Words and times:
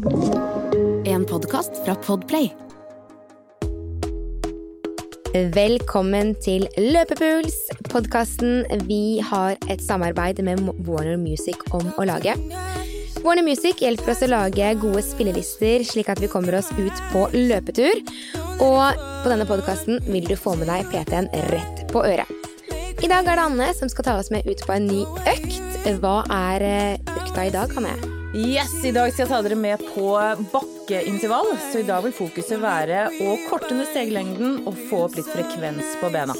En 0.00 1.24
podkast 1.28 1.72
fra 1.84 1.92
Podplay. 1.94 2.46
Velkommen 5.52 6.30
til 6.40 6.64
Løpepuls, 6.80 7.58
podkasten 7.90 8.64
vi 8.88 9.20
har 9.20 9.58
et 9.68 9.82
samarbeid 9.84 10.40
med 10.46 10.62
Warner 10.86 11.18
Music 11.20 11.60
om 11.76 11.90
å 12.00 12.06
lage. 12.08 12.32
Warner 13.20 13.44
Music 13.44 13.82
hjelper 13.84 14.14
oss 14.14 14.24
å 14.24 14.30
lage 14.32 14.70
gode 14.80 15.02
spillelister, 15.04 15.84
slik 15.84 16.08
at 16.08 16.22
vi 16.24 16.30
kommer 16.32 16.56
oss 16.56 16.70
ut 16.78 17.02
på 17.12 17.26
løpetur. 17.36 18.00
Og 18.56 19.02
på 19.20 19.28
denne 19.28 19.48
podkasten 19.48 20.00
vil 20.08 20.24
du 20.30 20.36
få 20.38 20.54
med 20.56 20.72
deg 20.72 20.88
PT-en 20.94 21.28
rett 21.52 21.84
på 21.92 22.06
øret. 22.08 22.30
I 23.04 23.08
dag 23.08 23.28
er 23.28 23.36
det 23.36 23.44
Anne 23.50 23.68
som 23.76 23.92
skal 23.92 24.08
ta 24.08 24.16
oss 24.22 24.32
med 24.32 24.48
ut 24.48 24.64
på 24.64 24.78
en 24.78 24.88
ny 24.88 25.04
økt. 25.28 25.60
Hva 26.00 26.22
er 26.24 26.64
eh, 26.64 27.12
økta 27.20 27.44
i 27.48 27.52
dag, 27.52 27.76
Anne? 27.76 28.09
Yes, 28.30 28.84
I 28.86 28.92
dag 28.94 29.10
skal 29.10 29.24
jeg 29.24 29.30
ta 29.32 29.38
dere 29.42 29.56
med 29.58 29.80
på 29.90 30.04
bakkeintervall. 30.52 31.48
Så 31.72 31.80
i 31.80 31.86
dag 31.88 32.04
vil 32.04 32.12
fokuset 32.14 32.60
være 32.62 33.08
å 33.26 33.32
korte 33.48 33.74
ned 33.74 33.88
steglengden 33.90 34.60
og 34.70 34.78
få 34.86 35.00
opp 35.08 35.16
litt 35.18 35.30
frekvens 35.32 35.96
på 35.98 36.12
bena. 36.14 36.36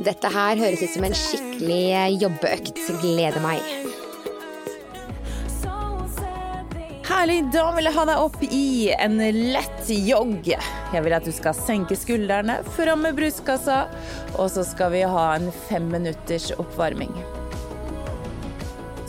Dette 0.00 0.30
her 0.32 0.56
høres 0.56 0.80
ut 0.80 0.94
som 0.94 1.04
en 1.04 1.18
skikkelig 1.18 1.82
eh, 1.98 2.16
jobbeøkt. 2.22 2.80
Gleder 3.02 3.44
meg. 3.44 3.60
Herlig. 7.04 7.38
Da 7.52 7.68
vil 7.76 7.90
jeg 7.90 7.96
ha 7.98 8.08
deg 8.08 8.24
opp 8.24 8.40
i 8.48 8.64
en 8.96 9.20
lett 9.52 9.92
jogg. 9.92 10.48
Jeg 10.48 11.04
vil 11.04 11.20
at 11.20 11.28
du 11.28 11.32
skal 11.36 11.60
senke 11.60 12.00
skuldrene, 12.00 12.62
fram 12.72 13.04
med 13.04 13.20
brystkassa, 13.20 13.84
og 14.38 14.48
så 14.56 14.64
skal 14.64 14.96
vi 14.96 15.04
ha 15.04 15.30
en 15.36 15.52
fem 15.68 15.92
minutters 15.92 16.54
oppvarming. 16.56 17.12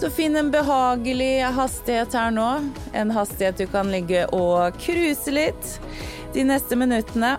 Så 0.06 0.12
finn 0.12 0.36
en 0.36 0.52
behagelig 0.52 1.42
hastighet 1.42 2.14
her 2.14 2.32
nå. 2.32 2.70
En 2.94 3.12
hastighet 3.12 3.58
du 3.58 3.66
kan 3.66 3.88
ligge 3.90 4.28
og 4.38 4.78
cruise 4.78 5.32
litt 5.34 5.70
de 6.36 6.44
neste 6.46 6.78
minuttene. 6.78 7.32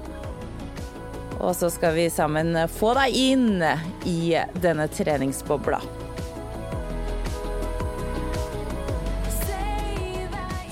Og 1.39 1.53
så 1.55 1.71
skal 1.71 1.95
vi 1.95 2.09
sammen 2.11 2.59
få 2.75 2.91
deg 2.99 3.15
inn 3.15 3.63
i 4.11 4.35
denne 4.59 4.89
treningsbobla. 4.91 5.79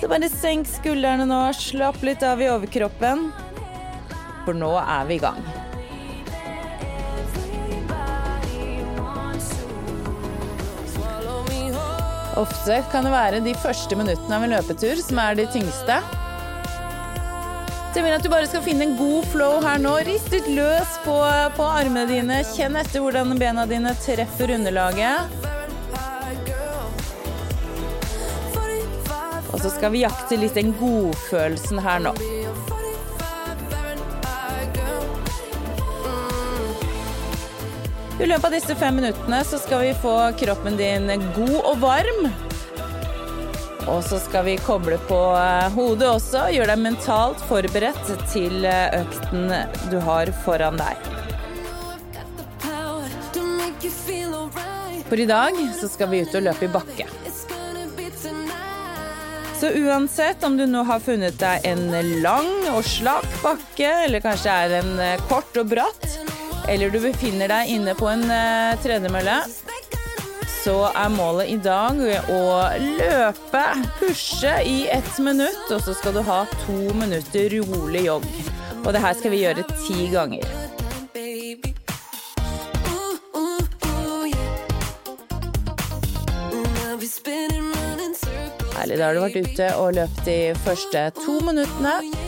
Så 0.00 0.11
bare 0.11 0.33
senk 0.34 0.67
skuldrene 0.67 1.31
nå, 1.31 1.45
slapp 1.55 2.03
litt 2.03 2.27
av 2.27 2.42
i 2.42 2.50
overkroppen. 2.50 3.28
For 4.42 4.59
nå 4.67 4.75
er 4.83 5.06
vi 5.12 5.20
i 5.20 5.22
gang. 5.28 5.64
Ofte 12.41 12.81
kan 12.91 13.07
det 13.07 13.13
være 13.15 13.41
de 13.45 13.55
første 13.63 13.95
minuttene 13.95 14.37
av 14.37 14.45
en 14.45 14.55
løpetur 14.57 14.99
som 14.99 15.21
er 15.23 15.37
de 15.39 15.47
tyngste. 15.55 15.99
Så 17.95 18.01
jeg 18.01 18.07
vil 18.09 18.15
at 18.17 18.25
du 18.27 18.31
bare 18.33 18.49
skal 18.51 18.65
finne 18.67 18.89
en 18.89 18.97
god 18.99 19.29
flow 19.31 19.61
her 19.63 19.79
nå. 19.79 19.93
Rist 20.09 20.33
litt 20.35 20.49
løs 20.51 20.97
på, 21.05 21.15
på 21.55 21.69
armene 21.79 22.09
dine. 22.11 22.41
Kjenn 22.57 22.75
etter 22.81 23.05
hvordan 23.05 23.37
bena 23.39 23.69
dine 23.71 23.95
treffer 24.03 24.51
underlaget. 24.57 25.31
Og 29.55 29.61
så 29.62 29.71
skal 29.71 29.95
vi 29.95 30.03
jakte 30.03 30.41
litt 30.41 30.59
den 30.59 30.75
godfølelsen 30.81 31.79
her 31.87 32.03
nå. 32.03 32.17
I 38.25 38.27
løpet 38.27 38.44
av 38.48 38.55
disse 38.56 38.75
fem 38.80 38.94
minuttene 38.97 39.39
så 39.44 39.58
skal 39.61 39.83
vi 39.84 39.91
få 40.00 40.14
kroppen 40.41 40.78
din 40.78 41.11
god 41.36 41.58
og 41.58 41.75
varm. 41.83 42.22
Og 43.92 43.98
så 44.06 44.16
skal 44.16 44.47
vi 44.47 44.55
koble 44.64 44.97
på 45.11 45.19
eh, 45.36 45.66
hodet 45.75 46.08
også, 46.08 46.47
gjøre 46.55 46.70
deg 46.72 46.81
mentalt 46.86 47.44
forberedt 47.44 48.14
til 48.33 48.64
eh, 48.64 48.97
økten 49.03 49.53
du 49.92 49.98
har 50.06 50.33
foran 50.47 50.81
deg. 50.81 51.05
For 55.04 55.20
i 55.20 55.28
dag 55.28 55.60
så 55.76 55.93
skal 55.93 56.15
vi 56.15 56.25
ut 56.25 56.41
og 56.41 56.49
løpe 56.49 56.65
i 56.65 56.72
bakke. 56.81 57.10
Så 59.60 59.76
uansett 59.84 60.49
om 60.49 60.56
du 60.56 60.65
nå 60.65 60.88
har 60.88 61.04
funnet 61.04 61.37
deg 61.44 61.69
en 61.69 61.91
lang 62.25 62.54
og 62.72 62.81
slak 62.88 63.28
bakke, 63.44 63.93
eller 64.09 64.25
kanskje 64.25 64.60
er 64.65 64.81
en 64.81 64.94
eh, 65.12 65.20
kort 65.28 65.60
og 65.60 65.76
bratt, 65.76 66.24
eller 66.69 66.91
du 66.91 67.00
befinner 67.02 67.50
deg 67.50 67.70
inne 67.76 67.94
på 67.98 68.08
en 68.10 68.25
uh, 68.30 68.75
tredemølle, 68.82 69.38
så 70.64 70.76
er 70.97 71.10
målet 71.12 71.50
i 71.52 71.56
dag 71.60 71.98
å 72.32 72.42
løpe, 72.80 73.64
pushe 73.98 74.54
i 74.64 74.86
ett 74.92 75.19
minutt, 75.20 75.66
og 75.69 75.82
så 75.84 75.97
skal 75.97 76.16
du 76.16 76.22
ha 76.25 76.44
to 76.64 76.78
minutter 76.97 77.52
rolig 77.58 78.06
jogg. 78.06 78.28
Og 78.84 78.92
det 78.97 79.04
her 79.04 79.19
skal 79.19 79.34
vi 79.34 79.42
gjøre 79.44 79.66
ti 79.84 80.08
ganger. 80.12 80.48
Herlig. 88.75 88.98
Da 88.98 89.06
har 89.06 89.14
du 89.14 89.22
vært 89.22 89.38
ute 89.41 89.70
og 89.81 89.94
løpt 89.96 90.25
de 90.26 90.38
første 90.64 91.08
to 91.20 91.38
minuttene. 91.46 92.24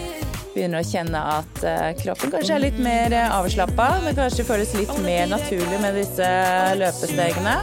Begynner 0.56 0.81
å 0.81 0.87
kjenne 0.89 1.21
at 1.21 1.59
eh, 1.69 1.91
kroppen 1.99 2.31
kanskje 2.33 2.55
er 2.55 2.62
litt 2.62 2.78
mer 2.81 3.12
eh, 3.12 3.28
avslappa. 3.28 3.91
Det 4.06 4.15
kanskje 4.17 4.47
føles 4.49 4.71
litt 4.72 4.93
mer 5.05 5.27
naturlig 5.28 5.81
med 5.83 5.99
disse 6.00 6.28
løpestegene. 6.81 7.56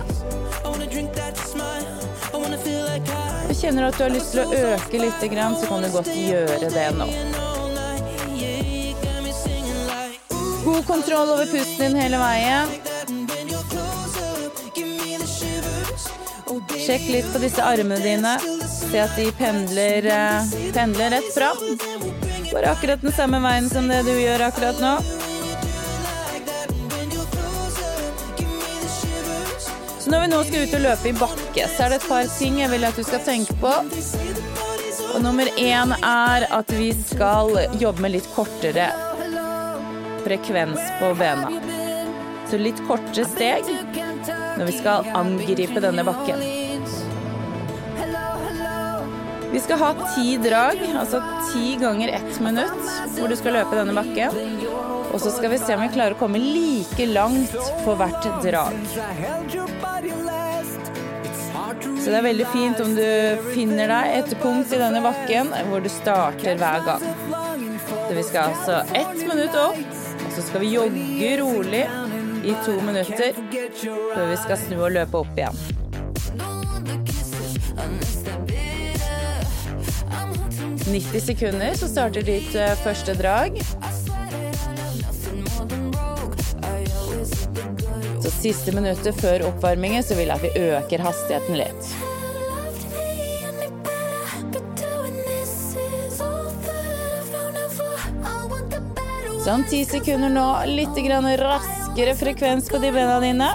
Du 3.49 3.53
kjenner 3.57 3.87
at 3.87 3.97
du 3.97 4.03
har 4.03 4.13
lyst 4.13 4.35
til 4.35 4.43
å 4.43 4.61
øke 4.75 5.01
litt, 5.01 5.25
så 5.25 5.71
kan 5.71 5.81
du 5.81 5.89
godt 5.89 6.11
gjøre 6.13 6.69
det 6.69 6.85
nå. 6.99 7.09
God 10.63 10.85
kontroll 10.85 11.33
over 11.33 11.49
pusten 11.49 11.81
din 11.87 11.97
hele 11.97 12.21
veien. 12.21 12.69
Sjekk 16.77 17.09
litt 17.09 17.33
på 17.33 17.41
disse 17.41 17.65
armene 17.65 17.99
dine. 18.05 18.37
Se 18.69 19.01
at 19.01 19.17
de 19.17 19.31
pendler, 19.41 20.05
eh, 20.05 20.55
pendler 20.77 21.17
rett 21.17 21.33
fram. 21.33 21.92
Går 22.53 22.65
akkurat 22.69 23.01
den 23.01 23.11
samme 23.11 23.39
veien 23.41 23.69
som 23.69 23.87
det 23.89 24.03
du 24.05 24.11
gjør 24.13 24.43
akkurat 24.45 24.77
nå. 24.77 24.91
Så 29.99 30.11
når 30.11 30.21
vi 30.21 30.27
nå 30.29 30.41
skal 30.45 30.67
ut 30.67 30.75
og 30.77 30.83
løpe 30.83 31.09
i 31.09 31.15
bakke, 31.17 31.65
så 31.73 31.87
er 31.87 31.93
det 31.95 31.97
et 32.03 32.07
par 32.11 32.29
ting 32.37 32.61
jeg 32.61 32.69
vil 32.75 32.85
at 32.85 32.99
du 32.99 33.01
skal 33.07 33.25
tenke 33.25 33.57
på. 33.57 33.73
Og 35.15 35.19
nummer 35.25 35.49
én 35.57 35.95
er 35.97 36.45
at 36.53 36.77
vi 36.77 36.91
skal 37.09 37.57
jobbe 37.81 38.05
med 38.05 38.19
litt 38.19 38.29
kortere 38.35 38.91
frekvens 40.21 40.93
på 40.99 41.13
bena. 41.17 41.49
Så 42.51 42.61
litt 42.61 42.85
kortere 42.85 43.25
steg 43.33 43.65
når 44.59 44.69
vi 44.69 44.77
skal 44.77 45.09
angripe 45.17 45.81
denne 45.81 46.05
bakken. 46.05 46.62
Vi 49.53 49.59
skal 49.61 49.77
ha 49.77 49.91
ti 50.15 50.37
drag, 50.41 50.79
altså 50.97 51.19
ti 51.51 51.75
ganger 51.81 52.09
ett 52.17 52.39
minutt, 52.41 52.87
hvor 53.19 53.29
du 53.29 53.35
skal 53.37 53.53
løpe 53.59 53.77
denne 53.77 53.93
bakken. 53.93 54.33
Og 55.13 55.21
så 55.21 55.29
skal 55.35 55.53
vi 55.53 55.59
se 55.61 55.75
om 55.75 55.83
vi 55.83 55.91
klarer 55.93 56.15
å 56.15 56.17
komme 56.17 56.41
like 56.41 57.05
langt 57.11 57.53
på 57.85 57.93
hvert 57.99 58.25
drag. 58.41 58.79
Så 62.03 62.09
det 62.09 62.17
er 62.17 62.25
veldig 62.25 62.47
fint 62.51 62.81
om 62.81 62.95
du 62.97 63.05
finner 63.53 63.93
deg 63.93 64.15
et 64.17 64.33
punkt 64.41 64.73
i 64.73 64.81
denne 64.81 65.03
bakken 65.05 65.53
hvor 65.69 65.85
du 65.85 65.91
starter 65.93 66.57
hver 66.57 66.89
gang. 66.89 67.05
Så 67.85 68.09
vi 68.17 68.25
skal 68.25 68.55
altså 68.55 68.81
ett 68.97 69.21
minutt 69.21 69.55
opp, 69.61 69.79
og 70.17 70.33
så 70.33 70.49
skal 70.49 70.65
vi 70.65 70.73
jogge 70.73 71.31
rolig 71.43 71.85
i 72.43 72.57
to 72.65 72.75
minutter 72.81 73.37
før 73.77 74.27
vi 74.33 74.43
skal 74.43 74.61
snu 74.65 74.79
og 74.81 74.93
løpe 74.97 75.21
opp 75.21 75.37
igjen. 75.37 75.82
90 80.87 81.21
sekunder, 81.21 81.73
så 81.75 81.87
starter 81.87 82.25
ditt 82.27 82.55
eh, 82.55 82.73
første 82.83 83.13
drag. 83.15 83.59
Så 88.23 88.31
siste 88.31 88.73
minuttet 88.75 89.19
før 89.21 89.45
oppvarmingen 89.49 90.03
så 90.03 90.17
vil 90.19 90.31
jeg 90.31 90.35
at 90.35 90.43
vi 90.43 90.65
øker 90.73 91.05
hastigheten 91.05 91.59
litt. 91.59 91.93
Sånn 99.43 99.65
ti 99.67 99.81
sekunder 99.83 100.31
nå. 100.31 100.47
Litt 100.71 100.99
raskere 101.43 102.15
frekvens 102.15 102.69
på 102.71 102.79
de 102.79 102.91
bena 102.95 103.19
dine. 103.19 103.49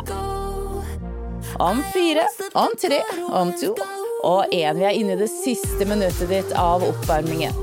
Om 1.59 1.81
fire, 1.93 2.29
om 2.53 2.75
tre, 2.79 3.01
om 3.33 3.53
to, 3.57 3.73
og 4.25 4.51
én. 4.55 4.79
Vi 4.79 4.87
er 4.89 4.99
inne 4.99 5.15
i 5.15 5.21
det 5.21 5.31
siste 5.31 5.87
minuttet 5.89 6.31
ditt 6.31 6.53
av 6.59 6.85
oppvarmingen. 6.87 7.55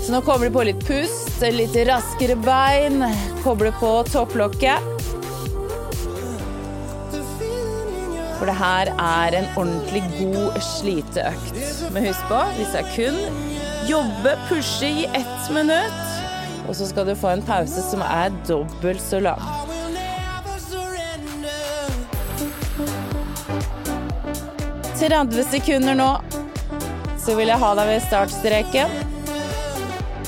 Så 0.00 0.14
nå 0.14 0.22
kobler 0.26 0.50
du 0.50 0.56
på 0.56 0.64
litt 0.66 0.80
pust, 0.86 1.42
litt 1.54 1.76
raskere 1.88 2.36
bein, 2.40 3.04
kobler 3.44 3.74
på 3.80 3.92
topplokket. 4.10 4.88
For 8.40 8.48
det 8.48 8.56
her 8.56 8.88
er 8.94 9.36
en 9.36 9.48
ordentlig 9.60 10.00
god 10.16 10.60
sliteøkt. 10.64 11.64
Men 11.92 12.08
husk 12.08 12.28
på, 12.30 12.40
hvis 12.56 12.72
det 12.72 12.84
er 12.84 12.92
kun 12.96 13.48
jobbe, 13.90 14.36
pushe 14.48 14.88
i 14.88 15.04
ett 15.04 15.50
minutt. 15.52 16.06
Og 16.68 16.76
så 16.76 16.86
skal 16.88 17.08
du 17.08 17.16
få 17.18 17.34
en 17.34 17.44
pause 17.44 17.82
som 17.84 18.04
er 18.06 18.32
dobbelt 18.48 19.02
så 19.02 19.20
lang. 19.20 19.59
«30 25.00 25.50
sekunder 25.50 25.94
nå, 25.96 26.10
så 27.18 27.34
vil 27.38 27.48
jeg 27.48 27.60
ha 27.62 27.70
deg 27.78 27.88
ved 27.88 28.02
startstreken. 28.04 28.92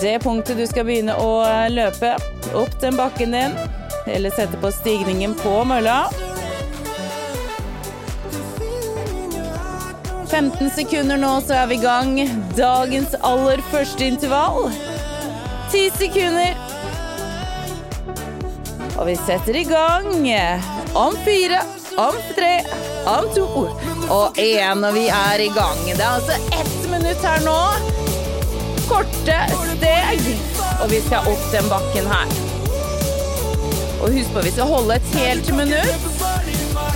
Det 0.00 0.18
punktet 0.24 0.56
du 0.58 0.64
skal 0.66 0.86
begynne 0.88 1.14
å 1.20 1.44
løpe 1.70 2.14
opp 2.56 2.72
den 2.80 2.96
bakken 2.96 3.36
din, 3.36 3.56
eller 4.08 4.32
sette 4.34 4.56
på 4.62 4.72
stigningen 4.72 5.36
på 5.38 5.60
mølla. 5.68 6.06
15 10.32 10.70
sekunder 10.72 11.20
nå, 11.20 11.34
så 11.44 11.60
er 11.60 11.66
vi 11.68 11.76
i 11.76 11.82
gang. 11.82 12.16
Dagens 12.56 13.12
aller 13.20 13.60
første 13.68 14.08
intervall. 14.08 14.70
10 15.68 15.90
sekunder. 16.00 16.56
Og 18.96 19.06
vi 19.10 19.16
setter 19.26 19.60
i 19.60 19.66
gang. 19.68 20.08
Om 20.96 21.16
fire, 21.28 21.60
om 22.00 22.22
tre, 22.32 22.54
om 23.04 23.28
to 23.36 23.91
og 24.12 24.38
én, 24.38 24.84
og 24.84 24.94
vi 24.94 25.06
er 25.08 25.40
i 25.40 25.48
gang. 25.54 25.78
Det 25.88 26.00
er 26.00 26.08
altså 26.18 26.36
ett 26.52 26.90
minutt 26.92 27.22
her 27.24 27.40
nå. 27.46 27.58
Korte 28.88 29.38
steg. 29.76 30.26
Og 30.82 30.90
vi 30.92 31.00
skal 31.06 31.28
opp 31.30 31.46
den 31.54 31.70
bakken 31.70 32.10
her. 32.10 32.34
Og 34.02 34.10
husk 34.12 34.34
på, 34.34 34.42
vi 34.44 34.52
skal 34.52 34.68
holde 34.68 34.98
et 34.98 35.16
helt 35.16 35.48
minutt. 35.56 36.08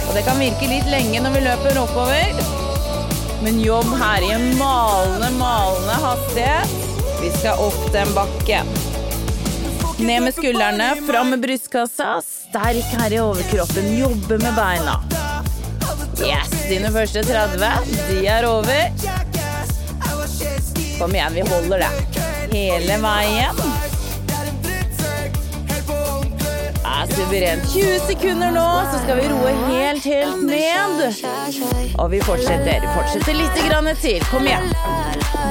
Og 0.07 0.13
det 0.15 0.27
kan 0.27 0.41
virke 0.43 0.69
litt 0.69 0.89
lenge 0.93 1.23
når 1.25 1.39
vi 1.39 1.45
løper 1.47 1.81
oppover. 1.87 2.43
Men 3.45 3.61
jobb 3.63 3.89
her 4.01 4.27
i 4.27 4.33
en 4.37 4.49
malende, 4.61 5.31
malende 5.41 5.99
hastighet. 6.05 6.77
Vi 7.23 7.33
skal 7.39 7.63
opp 7.65 7.93
den 7.95 8.13
bakken. 8.17 8.73
Ned 9.97 10.27
med 10.27 10.35
skuldrene, 10.37 10.93
fram 11.09 11.33
med 11.33 11.41
brystkassa. 11.47 12.19
Sterk 12.27 12.99
her 13.01 13.17
i 13.17 13.23
overkroppen. 13.25 13.95
Jobbe 13.97 14.43
med 14.43 14.59
beina. 14.59 15.01
Yes, 16.25 16.53
dine 16.69 16.93
første 16.93 17.23
30, 17.23 17.73
de 18.09 18.27
er 18.27 18.47
over. 18.49 18.89
Kom 20.97 21.13
igjen, 21.15 21.35
vi 21.35 21.49
holder 21.51 21.85
det. 21.85 21.91
Hele 22.53 23.03
veien. 23.03 23.67
er 26.87 27.15
suverent. 27.15 27.67
20 27.73 27.99
sekunder 28.07 28.51
nå, 28.55 28.67
så 28.93 29.01
skal 29.03 29.21
vi 29.21 29.29
roe 29.31 29.53
helt, 29.69 30.05
helt 30.05 30.47
ned. 30.47 31.03
Og 31.99 32.11
vi 32.13 32.21
fortsetter. 32.25 32.87
Fortsetter 32.95 33.37
litt 33.37 34.01
til. 34.01 34.25
Kom 34.31 34.47
igjen. 34.47 34.73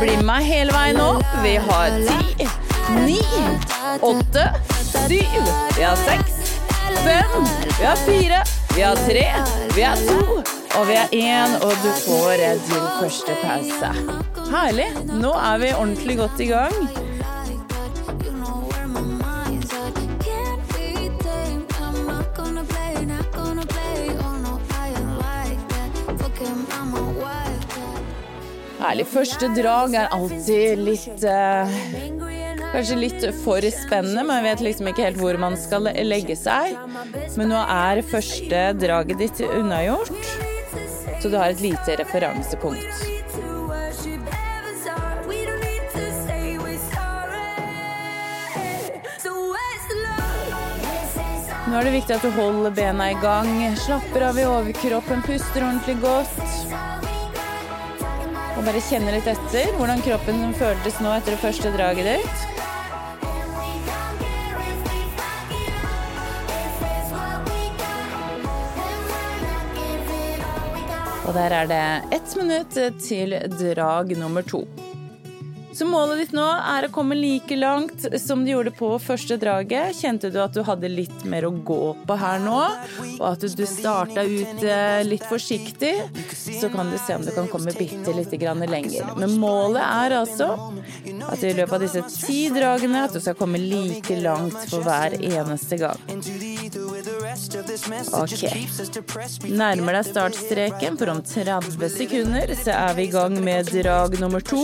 Bli 0.01 0.17
med 0.25 0.43
hele 0.47 0.75
veien 0.75 0.99
opp. 1.01 1.23
Vi 1.43 1.55
har 1.69 1.95
ti, 2.09 2.49
ni, 3.05 3.21
åtte, 4.01 4.49
syv. 4.81 5.41
Vi 5.77 5.83
har 5.83 5.97
seks, 6.05 6.59
fem. 7.03 7.49
Vi 7.77 7.83
har 7.85 8.05
fire. 8.07 8.45
Vi 8.75 8.81
har 8.81 8.95
tre. 8.95 9.25
Vi 9.75 9.81
har 9.81 9.95
to. 9.95 10.43
Og 10.79 10.87
vi 10.87 10.95
har 10.95 11.07
én, 11.07 11.53
og 11.63 11.71
du 11.83 11.91
får 12.03 12.41
din 12.67 12.87
første 12.99 13.35
pause. 13.43 13.91
Herlig. 14.51 14.89
Nå 15.21 15.31
er 15.31 15.61
vi 15.61 15.69
ordentlig 15.77 16.17
godt 16.17 16.41
i 16.43 16.49
gang. 16.49 16.75
Herlig. 28.79 29.05
Første 29.07 29.49
drag 29.55 29.95
er 29.95 30.11
alltid 30.13 30.81
litt 30.83 31.23
eh, 31.23 31.77
Kanskje 32.75 32.95
litt 32.99 33.25
for 33.39 33.63
spennende, 33.71 34.25
man 34.27 34.43
vet 34.43 34.59
liksom 34.65 34.89
ikke 34.91 35.05
helt 35.05 35.19
hvor 35.21 35.37
man 35.39 35.55
skal 35.59 35.87
legge 36.03 36.35
seg. 36.35 36.75
Men 37.39 37.53
nå 37.53 37.61
er 37.61 38.01
første 38.03 38.63
draget 38.75 39.21
ditt 39.21 39.43
unnagjort, 39.47 40.11
så 41.21 41.31
du 41.31 41.37
har 41.39 41.53
et 41.53 41.63
lite 41.63 41.95
referansepunkt. 42.01 43.05
Nå 51.65 51.79
er 51.79 51.87
det 51.87 51.95
viktig 51.95 52.13
at 52.17 52.27
du 52.27 52.35
holder 52.35 52.75
bena 52.75 53.07
i 53.13 53.15
gang, 53.23 53.55
slapper 53.79 54.27
av 54.33 54.37
i 54.39 54.45
overkroppen, 54.47 55.23
puster 55.23 55.63
ordentlig 55.63 55.97
godt. 56.03 56.84
Bare 58.65 58.79
kjenne 58.81 59.11
litt 59.13 59.27
etter 59.29 59.75
hvordan 59.77 59.99
kroppen 60.01 60.39
føltes 60.57 60.95
nå 61.03 61.11
etter 61.13 61.35
det 61.35 61.41
første 61.43 61.69
draget 61.75 62.07
ditt. 62.09 62.39
Og 71.25 71.37
der 71.37 71.53
er 71.59 71.69
det 71.69 71.83
ett 72.17 72.35
minutt 72.41 72.81
til 73.05 73.37
drag 73.61 74.17
nummer 74.17 74.41
to. 74.41 74.65
Så 75.75 75.85
målet 75.85 76.21
ditt 76.21 76.33
nå 76.35 76.45
er 76.45 76.87
å 76.87 76.91
komme 76.93 77.17
like 77.19 77.55
langt 77.59 78.05
som 78.21 78.45
du 78.45 78.51
gjorde 78.53 78.71
på 78.75 78.93
første 79.03 79.35
draget. 79.41 79.97
Kjente 79.97 80.29
du 80.31 80.37
at 80.39 80.55
du 80.55 80.61
hadde 80.63 80.87
litt 80.87 81.25
mer 81.27 81.47
å 81.49 81.51
gå 81.51 81.79
på 82.07 82.15
her 82.21 82.39
nå, 82.39 82.61
og 83.17 83.25
at 83.27 83.43
du 83.43 83.65
starta 83.67 84.23
ut 84.23 84.63
eh, 84.63 85.01
litt 85.03 85.25
forsiktig, 85.27 85.93
så 86.31 86.71
kan 86.71 86.91
du 86.91 86.95
se 87.01 87.17
om 87.17 87.25
du 87.27 87.33
kan 87.35 87.49
komme 87.51 87.75
bitte 87.75 88.15
lite 88.15 88.39
grann 88.39 88.63
lenger. 88.63 89.11
Men 89.19 89.35
målet 89.41 89.83
er 89.83 90.15
altså 90.21 90.53
at 91.27 91.43
i 91.43 91.51
løpet 91.57 91.75
av 91.75 91.83
disse 91.83 92.05
ti 92.23 92.45
dragene 92.55 93.03
at 93.09 93.15
du 93.15 93.19
skal 93.19 93.35
komme 93.39 93.59
like 93.59 94.21
langt 94.23 94.55
for 94.71 94.85
hver 94.85 95.17
eneste 95.19 95.81
gang. 95.83 95.99
Ok. 97.35 98.43
Nærmer 99.49 99.97
deg 99.97 100.05
startstreken, 100.07 100.97
for 100.97 101.11
om 101.11 101.21
30 101.25 101.89
sekunder 101.91 102.53
så 102.55 102.71
er 102.75 102.93
vi 102.95 103.07
i 103.07 103.11
gang 103.11 103.35
med 103.43 103.71
drag 103.71 104.15
nummer 104.21 104.39
to. 104.39 104.61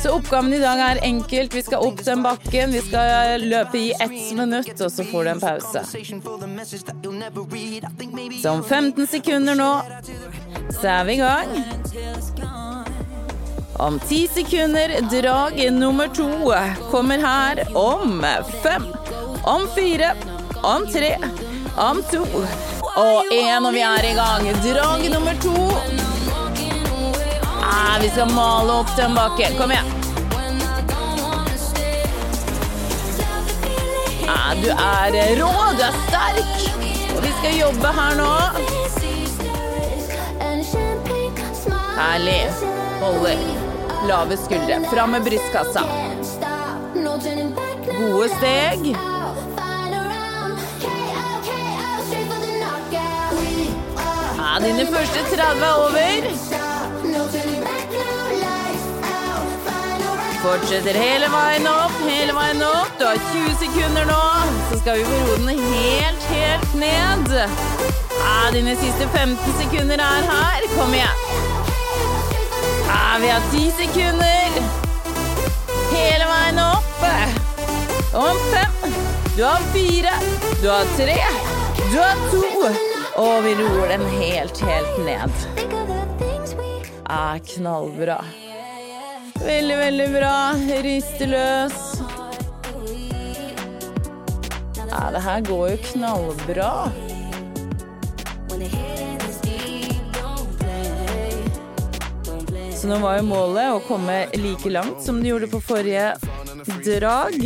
Så 0.00 0.14
oppgaven 0.14 0.54
i 0.54 0.60
dag 0.62 0.78
er 0.86 1.02
enkelt. 1.04 1.54
Vi 1.54 1.62
skal 1.62 1.84
opp 1.84 2.00
den 2.04 2.22
bakken, 2.24 2.72
vi 2.72 2.80
skal 2.88 3.44
løpe 3.44 3.78
i 3.78 3.90
ett 3.92 4.32
minutt, 4.36 4.72
og 4.80 4.92
så 4.92 5.04
får 5.10 5.24
du 5.24 5.30
en 5.34 5.40
pause. 5.40 5.84
Så 8.42 8.50
om 8.50 8.64
15 8.64 9.06
sekunder 9.06 9.54
nå, 9.54 9.70
så 10.80 10.88
er 10.88 11.04
vi 11.04 11.12
i 11.12 11.20
gang. 11.20 12.59
Om 13.80 13.98
ti 13.98 14.28
sekunder, 14.28 14.90
drag 15.10 15.72
nummer 15.72 16.08
to 16.08 16.52
kommer 16.90 17.18
her 17.18 17.76
om 17.76 18.26
fem, 18.62 18.84
om 19.42 19.68
fire, 19.74 20.14
om 20.62 20.86
tre, 20.92 21.16
om 21.76 22.02
to 22.12 22.26
og 22.96 23.24
én, 23.32 23.66
og 23.66 23.72
vi 23.72 23.80
er 23.80 24.04
i 24.04 24.14
gang. 24.14 24.48
Drag 24.64 25.10
nummer 25.10 25.34
to. 25.40 25.54
Ah, 27.62 27.96
vi 28.02 28.08
skal 28.08 28.28
male 28.34 28.72
opp 28.82 28.92
den 28.96 29.14
bakken. 29.14 29.56
Kom 29.58 29.70
igjen. 29.70 29.88
Ah, 34.28 34.52
du 34.62 34.68
er 34.68 35.40
rå, 35.40 35.54
du 35.78 35.82
er 35.88 35.96
sterk. 36.04 36.52
Og 37.16 37.24
vi 37.24 37.32
skal 37.38 37.58
jobbe 37.62 37.96
her 38.02 38.20
nå. 38.20 38.30
Herlig. 41.96 42.44
Holder. 43.00 43.69
Lave 44.08 44.36
skuldre. 44.36 44.80
Fram 44.92 45.10
med 45.10 45.22
brystkassa. 45.22 45.82
Gode 47.98 48.28
steg. 48.28 48.96
Ja, 54.36 54.58
dine 54.60 54.86
første 54.86 55.20
30 55.36 55.64
er 55.64 55.74
over. 55.74 56.22
Fortsetter 60.40 60.96
hele 60.96 61.28
veien 61.28 61.66
opp, 61.68 61.92
hele 62.08 62.32
veien 62.32 62.62
opp. 62.64 62.96
Du 62.98 63.04
har 63.04 63.20
20 63.34 63.54
sekunder 63.60 64.08
nå. 64.08 64.22
Så 64.70 64.80
skal 64.80 64.98
vi 64.98 65.04
få 65.04 65.20
roe 65.28 65.56
helt, 65.60 66.28
helt 66.32 66.74
ned. 66.80 67.36
Ja, 67.36 68.50
dine 68.56 68.76
siste 68.80 69.08
15 69.12 69.60
sekunder 69.60 70.00
er 70.08 70.30
her. 70.32 70.68
Kom 70.78 70.96
igjen. 70.96 71.49
Ja, 72.90 73.18
vi 73.20 73.28
har 73.28 73.40
ti 73.52 73.70
sekunder. 73.70 74.56
Hele 75.92 76.26
veien 76.26 76.58
opp. 76.58 77.04
Om 78.14 78.38
fem. 78.50 78.94
Du 79.36 79.44
har 79.44 79.60
fire. 79.74 80.14
Du 80.62 80.68
har 80.70 80.84
tre. 80.96 81.18
Du 81.92 81.98
har 81.98 82.18
to. 82.32 82.42
Og 83.22 83.44
vi 83.44 83.54
roer 83.54 83.92
den 83.92 84.06
helt, 84.16 84.58
helt 84.60 84.98
ned. 85.06 85.30
Ah, 87.06 87.38
knallbra. 87.38 88.18
Veldig, 89.44 89.76
veldig 89.76 90.08
bra. 90.16 90.34
Riste 90.82 91.30
løs. 91.30 91.78
Ja, 94.90 95.06
det 95.14 95.22
her 95.28 95.46
går 95.46 95.68
jo 95.76 95.78
knallbra. 95.92 96.72
Så 102.80 102.88
nå 102.88 102.96
var 102.98 103.18
jo 103.18 103.24
målet 103.28 103.74
å 103.74 103.80
komme 103.84 104.14
like 104.40 104.70
langt 104.72 105.02
som 105.04 105.18
du 105.20 105.28
gjorde 105.28 105.50
på 105.52 105.60
forrige 105.60 106.14
drag. 106.80 107.36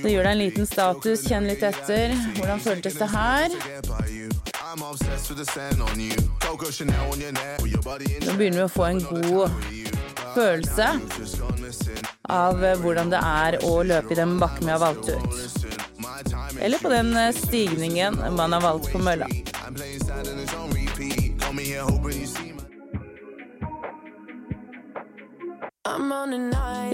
Så 0.00 0.08
gjør 0.08 0.24
deg 0.24 0.30
en 0.30 0.40
liten 0.40 0.68
status, 0.70 1.26
kjenn 1.28 1.44
litt 1.50 1.60
etter. 1.66 2.14
Hvordan 2.38 2.62
føltes 2.64 2.96
det 2.96 3.08
her? 3.12 3.52
Nå 8.24 8.36
begynner 8.38 8.58
vi 8.58 8.64
å 8.64 8.72
få 8.72 8.88
en 8.88 9.04
god 9.10 9.50
følelse 10.32 10.88
av 12.32 12.64
hvordan 12.80 13.12
det 13.12 13.20
er 13.20 13.58
å 13.68 13.76
løpe 13.92 14.16
i 14.16 14.20
den 14.22 14.38
bakken 14.40 14.64
vi 14.70 14.72
har 14.72 14.80
valgt 14.86 15.12
ut. 15.12 15.58
Eller 16.60 16.80
på 16.80 16.88
den 16.88 17.12
stigningen 17.36 18.16
man 18.40 18.56
har 18.56 18.64
valgt 18.64 18.92
på 18.92 19.04
mølla. 19.04 19.28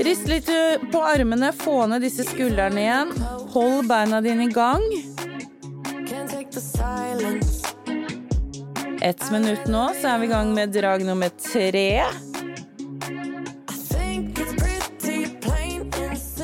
Rist 0.05 0.29
litt 0.29 0.51
på 0.93 1.01
armene, 1.03 1.53
få 1.57 1.87
ned 1.91 2.05
disse 2.05 2.27
skuldrene 2.29 2.81
igjen. 2.83 3.13
Hold 3.55 3.89
beina 3.91 4.21
dine 4.25 4.49
i 4.49 4.53
gang. 4.53 4.85
Ett 9.05 9.31
minutt 9.31 9.67
nå, 9.69 9.89
så 10.01 10.15
er 10.15 10.19
vi 10.23 10.27
i 10.27 10.33
gang 10.33 10.55
med 10.57 10.73
drag 10.73 11.05
nummer 11.05 11.29
tre. 11.29 11.89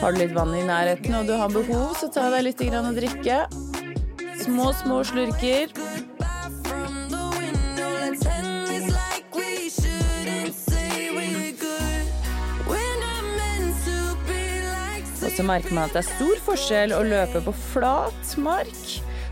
Har 0.00 0.12
du 0.12 0.18
litt 0.18 0.32
vann 0.32 0.54
i 0.56 0.62
nærheten 0.64 1.16
og 1.18 1.26
du 1.28 1.34
har 1.36 1.52
behov, 1.52 1.94
så 2.00 2.08
ta 2.12 2.30
deg 2.32 2.46
litt 2.46 2.62
å 2.64 2.92
drikke. 2.96 3.42
Små, 4.40 4.72
små 4.82 5.02
slurker. 5.04 5.72
Så 15.40 15.44
merker 15.46 15.72
man 15.72 15.86
at 15.88 15.94
det 15.96 16.02
er 16.02 16.08
stor 16.10 16.40
forskjell 16.44 16.92
å 16.92 17.00
løpe 17.06 17.40
på 17.40 17.52
flat 17.72 18.32
mark 18.44 18.80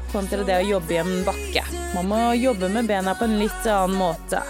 kontra 0.09 0.41
det 0.47 0.55
å 0.57 0.65
jobbe 0.65 0.95
i 0.95 1.01
en 1.03 1.11
bakke. 1.27 1.61
Man 1.93 2.09
må 2.09 2.21
jobbe 2.33 2.71
med 2.73 2.89
bena 2.89 3.13
på 3.13 3.27
en 3.29 3.37
litt 3.37 3.67
annen 3.69 3.99
måte. 4.01 4.41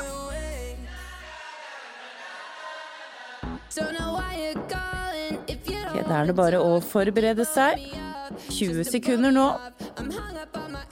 Okay, 5.48 6.04
da 6.06 6.20
er 6.20 6.30
det 6.30 6.36
bare 6.38 6.62
å 6.62 6.78
forberede 6.78 7.42
seg. 7.48 7.82
20 8.54 8.86
sekunder 8.86 9.34
nå. 9.34 9.48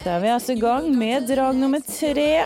Da 0.02 0.16
er 0.16 0.24
vi 0.24 0.32
altså 0.34 0.56
i 0.56 0.62
gang 0.64 0.90
med 0.98 1.30
drag 1.30 1.54
nummer 1.62 1.84
tre. 1.86 2.42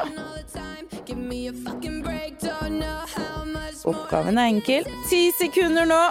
Oppgaven 3.88 4.36
er 4.36 4.52
enkel. 4.52 4.92
Ti 5.08 5.30
sekunder 5.40 5.88
nå. 5.88 6.02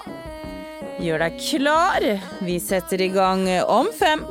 Gjør 1.00 1.22
deg 1.24 1.36
klar. 1.40 2.04
Vi 2.44 2.58
setter 2.60 3.02
i 3.02 3.08
gang 3.14 3.46
om 3.72 3.88
fem, 4.00 4.26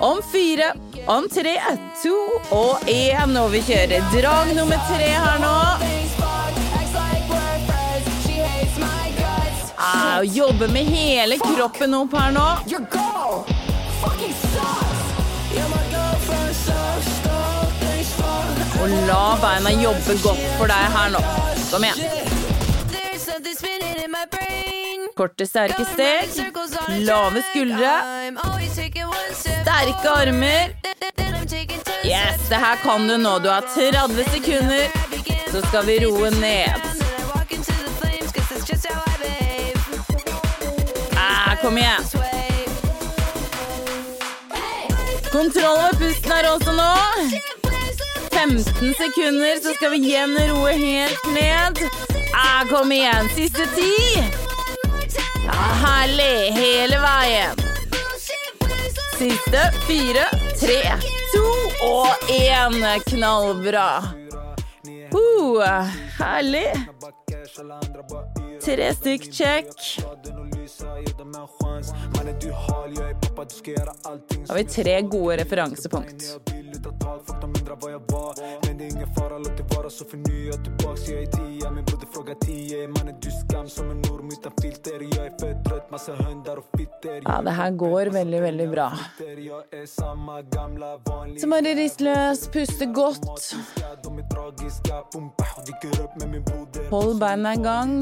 om 0.00 0.22
fire, 0.32 0.70
om 1.06 1.26
tre, 1.28 1.58
to 2.00 2.14
og 2.56 2.88
én. 2.88 3.36
Og 3.42 3.50
vi 3.52 3.60
kjører 3.66 4.06
drag 4.14 4.54
nummer 4.56 4.80
tre 4.88 5.10
her 5.12 5.42
nå. 5.42 5.52
Ah, 9.84 10.22
jobbe 10.24 10.68
med 10.72 10.88
hele 10.88 11.36
kroppen 11.42 11.94
opp 11.98 12.16
her 12.16 12.32
nå. 12.32 12.46
Og 18.84 18.96
la 19.08 19.24
beina 19.44 19.76
jobbe 19.76 20.16
godt 20.24 20.48
for 20.56 20.72
deg 20.72 20.96
her 20.96 21.12
nå. 21.12 21.24
Kom 21.68 21.84
igjen. 21.84 22.00
Korte, 25.16 25.46
sterke 25.46 25.84
steg. 25.84 26.28
Lave 27.06 27.42
skuldre. 27.50 27.92
Sterke 29.62 30.10
armer. 30.10 30.74
Yes, 32.04 32.48
det 32.48 32.56
her 32.56 32.76
kan 32.82 33.08
du 33.08 33.16
nå. 33.16 33.38
Du 33.38 33.48
har 33.48 33.60
30 33.74 34.24
sekunder, 34.30 34.90
så 35.52 35.62
skal 35.68 35.86
vi 35.86 35.98
roe 36.04 36.30
ned. 36.30 36.74
Ah, 41.16 41.56
kom 41.62 41.78
igjen. 41.78 42.04
Kontroll 45.32 45.78
over 45.78 45.94
pusten 45.98 46.32
her 46.32 46.50
også 46.50 46.72
nå. 46.72 46.92
15 48.32 48.94
sekunder, 48.94 49.62
så 49.62 49.74
skal 49.74 49.90
vi 49.90 50.02
igjen 50.08 50.34
roe 50.50 50.72
helt 50.72 51.30
ned. 51.38 51.86
Ah, 52.34 52.66
kom 52.70 52.92
igjen. 52.92 53.30
Siste 53.36 53.66
ti. 53.76 54.43
Herlig. 55.84 56.52
Hele 56.58 56.98
veien. 57.02 57.62
Siste 59.14 59.60
fire, 59.86 60.24
tre, 60.58 60.80
to 61.32 61.44
og 61.86 62.28
én. 62.28 62.80
Knallbra. 63.06 63.88
Uh, 65.14 65.62
herlig. 66.18 66.66
Tre 68.64 68.90
stykk 68.98 69.30
check. 69.32 70.53
Har 74.48 74.54
vi 74.56 74.64
tre 74.64 75.00
gode 75.02 75.36
referansepunkt. 75.36 76.24
Ja, 87.24 87.42
det 87.42 87.50
her 87.52 87.70
går 87.70 88.06
veldig, 88.06 88.40
veldig 88.42 88.68
bra. 88.70 88.88
Så 91.40 91.48
bare 91.50 91.74
rist 91.78 92.00
løs, 92.00 92.48
puste 92.48 92.86
godt. 92.86 93.54
Hold 96.90 97.18
beina 97.20 97.52
i 97.54 97.56
gang. 97.56 97.94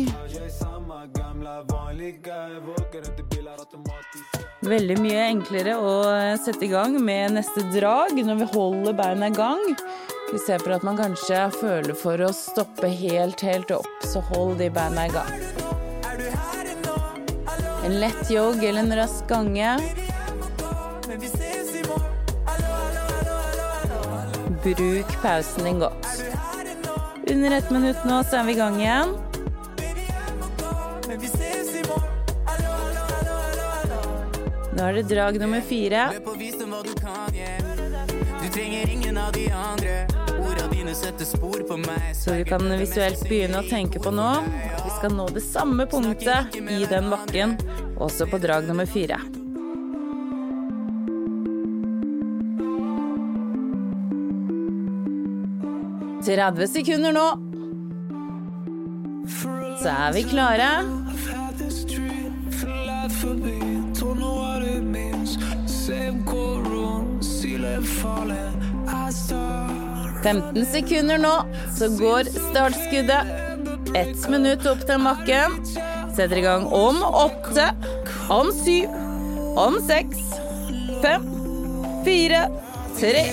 Veldig 4.62 4.96
mye 5.02 5.22
enklere 5.26 5.74
å 5.74 5.92
sette 6.38 6.66
i 6.66 6.70
gang 6.70 6.94
med 7.02 7.34
neste 7.38 7.64
drag 7.72 8.18
når 8.18 8.42
vi 8.42 8.48
holder 8.52 8.96
beina 8.98 9.30
i 9.30 9.34
gang. 9.36 9.62
Vi 10.32 10.40
ser 10.40 10.62
for 10.62 10.76
at 10.76 10.84
man 10.86 10.96
kanskje 11.00 11.40
føler 11.58 11.96
for 11.98 12.20
å 12.24 12.30
stoppe 12.36 12.88
helt, 12.88 13.42
helt 13.44 13.72
opp, 13.74 14.06
så 14.06 14.22
hold 14.30 14.62
de 14.62 14.70
beina 14.72 15.08
i 15.08 15.12
gang. 15.12 15.32
En 17.82 17.98
lett 18.00 18.30
jogg 18.30 18.62
eller 18.62 18.84
en 18.84 18.96
rask 19.00 19.26
gange. 19.28 19.74
Bruk 24.62 25.18
pausen 25.24 25.66
din 25.66 25.82
godt. 25.82 26.06
Under 27.26 27.58
ett 27.58 27.70
minutt 27.70 28.04
nå, 28.06 28.22
så 28.22 28.40
er 28.40 28.46
vi 28.46 28.54
i 28.54 28.60
gang 28.60 28.78
igjen. 28.80 29.16
Nå 34.82 34.88
er 34.88 34.92
det 34.92 35.02
drag 35.14 35.36
nummer 35.38 35.60
fire. 35.60 36.10
Så 42.14 42.30
du 42.34 42.44
kan 42.44 42.78
visuelt 42.80 43.22
begynne 43.28 43.60
å 43.62 43.68
tenke 43.68 44.02
på 44.02 44.10
nå. 44.10 44.26
Vi 44.82 44.90
skal 44.96 45.14
nå 45.14 45.28
det 45.30 45.44
samme 45.46 45.86
punktet 45.86 46.58
i 46.58 46.80
den 46.90 47.06
bakken, 47.14 47.54
også 47.94 48.26
på 48.26 48.42
drag 48.42 48.66
nummer 48.66 48.90
fire. 48.90 49.20
Tredve 56.26 56.66
sekunder 56.74 57.14
nå. 57.14 57.28
Så 59.78 59.94
er 59.94 60.18
vi 60.18 60.26
klare. 60.26 60.70
15 70.22 70.66
sekunder 70.72 71.18
nå, 71.18 71.32
så 71.78 71.88
går 71.98 72.30
startskuddet. 72.50 73.32
Ett 73.98 74.28
minutt 74.30 74.66
opp 74.70 74.84
til 74.88 75.02
bakken. 75.04 75.56
Setter 76.16 76.38
i 76.38 76.44
gang 76.44 76.66
om 76.72 77.02
åtte, 77.02 77.70
om 78.32 78.52
syv, 78.54 78.92
om 79.58 79.78
seks, 79.88 80.22
fem, 81.02 81.26
fire, 82.06 82.46
tre, 83.00 83.24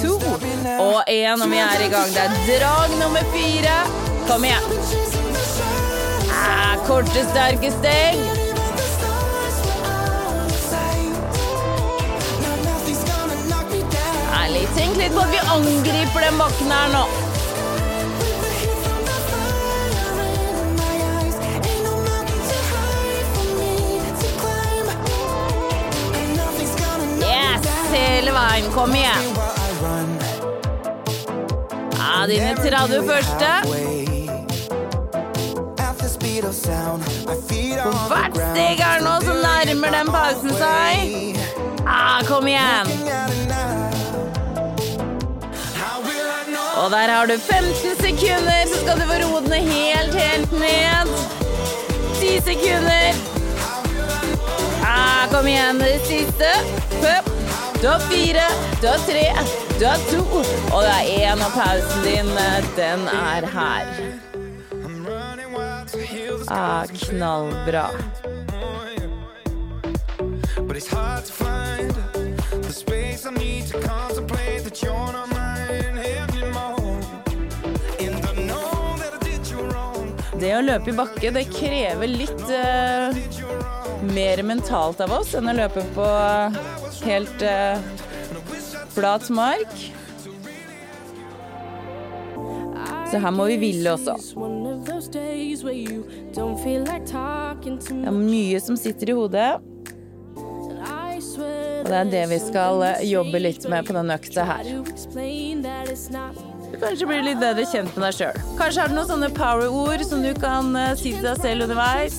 to 0.00 0.16
og 0.16 1.02
én. 1.10 1.42
Og 1.42 1.50
vi 1.50 1.62
er 1.62 1.86
i 1.86 1.90
gang. 1.92 2.12
Det 2.14 2.26
er 2.26 2.36
drag 2.50 2.98
nummer 3.02 3.32
fire. 3.34 3.78
Kom 4.30 4.46
igjen. 4.46 4.70
Ah, 6.40 6.78
korte, 6.86 7.26
sterke 7.32 7.74
steg. 7.80 8.39
Tenk 14.50 14.96
litt 14.96 15.12
på 15.14 15.20
at 15.20 15.30
vi 15.30 15.38
angriper 15.52 16.20
den 16.24 16.38
bakken 16.38 16.70
her 16.72 16.88
nå. 16.92 17.04
Yes, 27.20 27.68
hele 27.92 28.32
veien. 28.32 28.70
Kom 28.74 28.94
igjen. 28.94 29.28
Ja, 31.98 32.26
dine 32.26 32.54
30 32.56 33.06
første. 33.10 33.50
På 37.80 37.92
hvert 38.10 38.36
steg 38.36 38.80
her 38.82 39.04
nå 39.04 39.14
så 39.24 39.36
nærmer 39.44 39.94
den 39.98 40.10
pausen 40.14 40.52
seg. 40.58 41.38
Ah, 41.86 42.20
kom 42.28 42.46
igjen. 42.50 43.79
Og 46.80 46.90
der 46.90 47.10
har 47.14 47.26
du 47.26 47.36
15 47.38 47.96
sekunder, 47.96 48.60
så 48.70 48.76
skal 48.82 49.00
du 49.00 49.04
få 49.10 49.16
roe 49.22 49.40
den 49.44 49.52
helt, 49.52 50.14
helt 50.14 50.52
ned. 50.52 51.10
10 52.20 52.40
sekunder. 52.50 53.12
Ah, 54.84 55.28
kom 55.32 55.46
igjen, 55.46 55.80
det 55.80 56.00
siste. 56.04 56.48
Pup. 57.02 57.28
Du 57.82 57.86
har 57.88 57.98
fire, 57.98 58.46
du 58.82 58.86
har 58.86 58.98
tre, 59.08 59.26
du 59.80 59.84
har 59.86 60.00
to, 60.10 60.24
og 60.74 60.82
det 60.82 60.94
er 60.96 61.32
én, 61.32 61.44
og 61.44 61.52
pausen 61.52 62.02
din, 62.04 62.28
den 62.76 63.08
er 63.08 63.46
her. 63.56 63.86
Ah, 66.48 66.86
knallbra. 66.86 67.90
But 70.66 70.76
it's 70.76 70.86
hard 70.86 71.24
to 71.24 71.32
find 71.32 71.94
the 72.62 72.72
space 72.72 73.26
I 73.26 73.30
need 73.30 73.66
to 73.68 73.80
contemplate 73.80 74.64
that 74.64 74.82
you're 74.82 75.12
not 75.12 75.29
Det 80.40 80.54
å 80.56 80.62
løpe 80.64 80.88
i 80.88 80.94
bakke, 80.96 81.28
det 81.36 81.42
krever 81.52 82.08
litt 82.08 82.44
uh, 82.48 83.12
mer 84.08 84.40
mentalt 84.46 85.02
av 85.04 85.12
oss 85.18 85.34
enn 85.36 85.52
å 85.52 85.54
løpe 85.58 85.82
på 85.92 86.06
helt 87.04 87.44
uh, 87.44 87.76
flat 88.94 89.28
mark. 89.36 89.74
Så 93.10 93.18
her 93.18 93.32
må 93.34 93.44
vi 93.50 93.56
ville 93.60 93.92
også. 93.92 94.14
Det 95.10 95.18
er 98.06 98.14
mye 98.14 98.60
som 98.62 98.76
sitter 98.78 99.10
i 99.10 99.16
hodet, 99.18 99.58
og 100.40 101.88
det 101.88 101.96
er 101.98 102.04
det 102.12 102.22
vi 102.30 102.38
skal 102.42 102.82
eh, 102.86 103.02
jobbe 103.10 103.38
litt 103.42 103.68
med 103.68 103.86
på 103.88 103.92
den 103.96 104.10
økta 104.14 104.44
her. 104.46 104.64
Du 106.80 106.86
kanskje 106.86 107.06
blir 107.10 107.20
litt 107.20 107.36
bedre 107.36 107.66
kjent 107.68 107.92
med 107.92 108.06
deg 108.06 108.14
sjøl. 108.16 108.36
Kanskje 108.56 108.80
har 108.80 108.88
du 108.88 108.94
noen 108.96 109.08
sånne 109.10 109.28
power-ord 109.36 110.00
som 110.08 110.22
du 110.24 110.30
kan 110.32 110.70
eh, 110.80 110.94
si 110.96 111.10
til 111.12 111.26
deg 111.26 111.36
selv 111.42 111.66
underveis. 111.66 112.14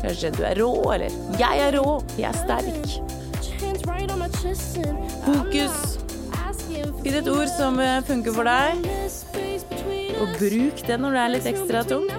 Kanskje 0.00 0.30
du 0.38 0.40
er 0.48 0.56
rå, 0.56 0.70
eller 0.94 1.12
'jeg 1.36 1.60
er 1.66 1.76
rå, 1.76 2.00
jeg 2.16 2.30
er 2.30 2.38
sterk'. 2.40 2.96
Fokus. 5.26 5.76
Finn 7.04 7.20
et 7.20 7.28
ord 7.28 7.50
som 7.58 7.76
eh, 7.78 8.00
funker 8.08 8.32
for 8.32 8.48
deg, 8.48 8.88
og 10.22 10.28
bruk 10.40 10.80
det 10.88 10.96
når 10.96 11.10
det 11.12 11.20
er 11.26 11.30
litt 11.36 11.52
ekstra 11.52 11.84
tungt. 11.84 12.17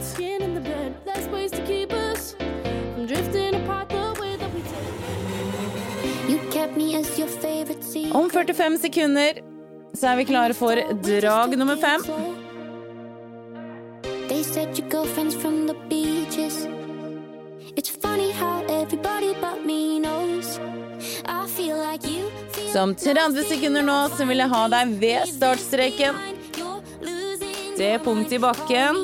45 8.39 8.77
sekunder 8.79 9.39
så 9.97 10.07
er 10.13 10.19
vi 10.19 10.25
klare 10.29 10.55
for 10.55 10.79
drag 11.03 11.57
nummer 11.59 11.75
fem. 11.75 12.03
They 14.29 14.43
said 14.43 14.77
your 14.77 14.87
girlfriend's 14.89 15.35
from 15.35 15.67
the 15.67 15.75
beaches. 15.89 16.67
It's 17.75 17.89
funny 17.89 18.31
how 18.31 18.63
everybody 18.69 19.33
but 19.41 19.65
me 19.65 19.99
knows. 19.99 20.59
I 21.25 21.47
feel 21.47 21.77
like 21.77 22.07
you 22.07 22.29
feel 22.53 22.71
Som 22.71 22.95
30 22.95 23.43
sekunder 23.43 23.83
nå 23.83 23.99
så 24.15 24.25
vil 24.29 24.39
jeg 24.39 24.53
ha 24.55 24.65
deg 24.71 24.95
ved 25.03 25.35
startstreken. 25.35 26.23
Det 27.75 27.93
punktet 28.03 28.39
i 28.39 28.43
bakken 28.43 29.03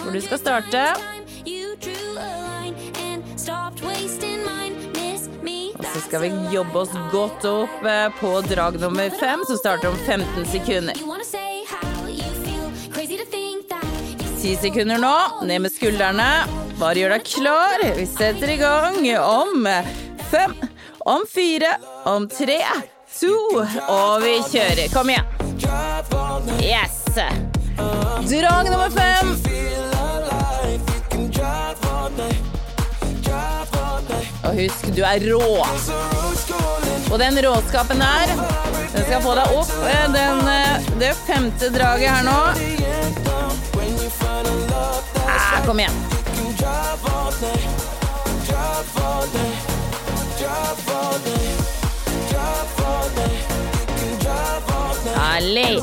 hvor 0.00 0.12
du 0.14 0.20
skal 0.24 0.40
starte. 0.40 0.86
Så 5.94 6.00
skal 6.00 6.20
vi 6.20 6.32
jobbe 6.54 6.78
oss 6.78 6.90
godt 7.12 7.44
opp 7.44 7.84
eh, 7.84 8.08
på 8.20 8.40
drag 8.40 8.80
nummer 8.80 9.10
fem, 9.10 9.44
som 9.46 9.56
starter 9.56 9.88
om 9.88 9.96
15 10.06 10.46
sekunder. 10.46 10.94
You 10.98 11.08
wanna 11.08 11.24
say 11.24 11.64
how 11.66 12.08
you 12.08 12.30
feel. 12.44 12.92
Crazy 12.94 13.16
to 13.16 13.24
think 13.30 13.68
that 13.68 13.84
it's 14.18 14.42
10 14.42 14.56
sekunder 14.56 14.98
nå, 14.98 15.16
ned 15.46 15.60
med 15.60 15.72
skuldrene. 15.72 16.28
Bare 16.78 16.94
gjør 16.94 17.16
deg 17.16 17.26
klar. 17.26 17.82
Vi 17.96 18.06
setter 18.06 18.54
i 18.54 18.56
gang 18.60 19.02
om 19.18 19.66
fem, 20.30 20.54
om 21.04 21.26
fire, 21.28 21.74
om 22.04 22.28
tre, 22.30 22.62
to, 23.18 23.34
og 23.88 24.22
vi 24.22 24.38
kjører. 24.46 24.86
Kom 24.94 25.10
igjen. 25.10 25.26
Yes. 26.62 27.02
Drag 28.30 28.70
nummer 28.70 28.90
fem. 28.94 29.36
Og 34.44 34.56
husk, 34.56 34.86
du 34.96 35.02
er 35.04 35.20
rå. 35.28 35.66
Og 37.12 37.18
den 37.18 37.38
råskapen 37.44 38.00
der, 38.00 38.32
den 38.94 39.04
skal 39.04 39.20
få 39.22 39.34
deg 39.36 39.56
opp 39.58 39.72
eh, 39.90 40.06
den, 40.14 40.40
eh, 40.48 40.88
det 41.00 41.12
femte 41.26 41.68
draget 41.74 42.08
her 42.08 42.24
nå. 42.24 42.38
Ah, 45.26 45.60
kom 45.66 45.78
igjen. 45.78 45.92
Herlig. 55.16 55.82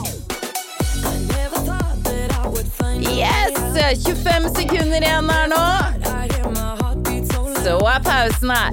Yes! 3.17 4.05
25 4.05 4.49
sekunder 4.55 5.01
igjen 5.01 5.29
her 5.29 5.47
nå. 5.47 6.06
Så 7.87 7.91
er 7.91 7.99
pausen 8.03 8.49
her. 8.49 8.71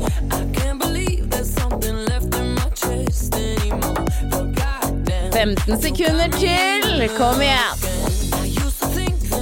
15 5.33 5.83
sekunder 5.83 6.29
til. 6.39 7.11
Kom 7.19 7.43
igjen. 7.45 7.85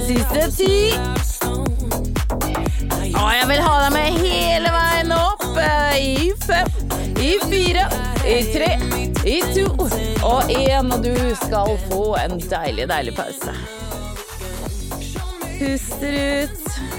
Siste 0.05 0.43
ti. 0.57 0.75
Å, 3.17 3.25
jeg 3.33 3.49
vil 3.49 3.63
ha 3.65 3.73
deg 3.81 3.91
med 3.95 4.21
hele 4.21 4.75
veien 4.77 5.15
opp. 5.17 5.49
eh, 5.57 5.97
I 5.97 6.31
fem, 6.45 6.69
i 7.17 7.33
fire, 7.49 7.89
i 8.29 8.39
tre, 8.53 8.71
i 9.25 9.39
to 9.55 9.65
og 10.21 10.53
én. 10.53 10.93
Og 10.93 11.01
du 11.01 11.17
skal 11.41 11.73
få 11.89 12.03
en 12.21 12.37
deilig, 12.37 12.85
deilig 12.93 13.17
pause. 13.17 13.57
Puster 15.57 16.21
ut. 16.43 16.92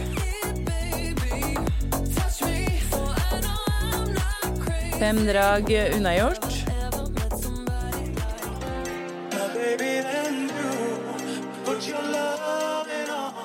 Fem 5.04 5.26
drag 5.26 5.70
unnagjort. 5.96 6.44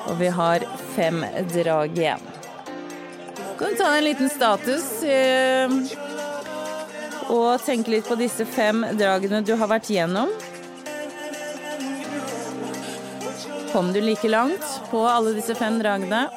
Og 0.05 0.13
vi 0.21 0.29
har 0.37 0.63
fem 0.95 1.25
drag 1.51 1.99
igjen. 1.99 2.23
Kan 3.57 3.67
du 3.67 3.75
ta 3.75 3.89
en 3.97 4.07
liten 4.07 4.31
status 4.31 4.87
eh, 5.03 5.75
og 7.27 7.59
tenke 7.67 7.91
litt 7.91 8.07
på 8.07 8.15
disse 8.23 8.47
fem 8.47 8.85
dragene 8.95 9.43
du 9.43 9.57
har 9.59 9.67
vært 9.67 9.91
gjennom? 9.91 10.31
Kom 13.73 13.91
du 13.91 13.99
like 13.99 14.31
langt 14.31 14.79
på 14.93 15.03
alle 15.11 15.35
disse 15.35 15.59
fem 15.59 15.83
dragene? 15.83 16.29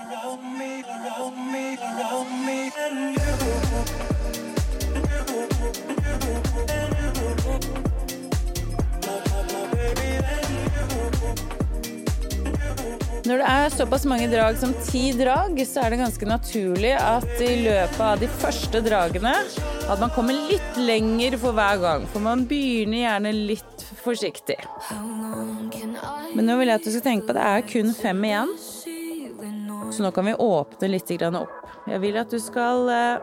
Når 13.23 13.39
det 13.39 13.47
er 13.47 13.71
såpass 13.71 14.03
mange 14.11 14.27
drag 14.27 14.57
som 14.59 14.73
ti 14.83 15.13
drag, 15.15 15.61
så 15.69 15.85
er 15.85 15.93
det 15.95 16.01
ganske 16.01 16.27
naturlig 16.27 16.91
at 16.99 17.29
i 17.39 17.53
løpet 17.63 18.01
av 18.03 18.19
de 18.19 18.27
første 18.41 18.81
dragene 18.83 19.35
at 19.87 20.01
man 20.01 20.11
kommer 20.11 20.35
litt 20.51 20.79
lenger 20.81 21.37
for 21.39 21.55
hver 21.55 21.79
gang. 21.83 22.07
For 22.11 22.25
man 22.25 22.43
begynner 22.51 23.05
gjerne 23.05 23.33
litt 23.37 23.85
forsiktig. 24.03 24.59
Men 26.35 26.49
nå 26.49 26.57
vil 26.59 26.73
jeg 26.73 26.81
at 26.81 26.89
du 26.89 26.91
skal 26.91 27.05
tenke 27.07 27.29
på 27.29 27.37
at 27.37 27.39
det 27.39 27.47
er 27.53 27.67
kun 27.71 27.95
fem 27.95 28.27
igjen. 28.27 28.55
Så 29.93 30.03
nå 30.03 30.11
kan 30.17 30.27
vi 30.27 30.35
åpne 30.35 30.91
litt 30.91 31.15
opp. 31.31 31.59
Jeg 31.87 32.03
vil 32.03 32.19
at 32.19 32.31
du 32.31 32.39
skal 32.43 32.91
eh, 32.95 33.23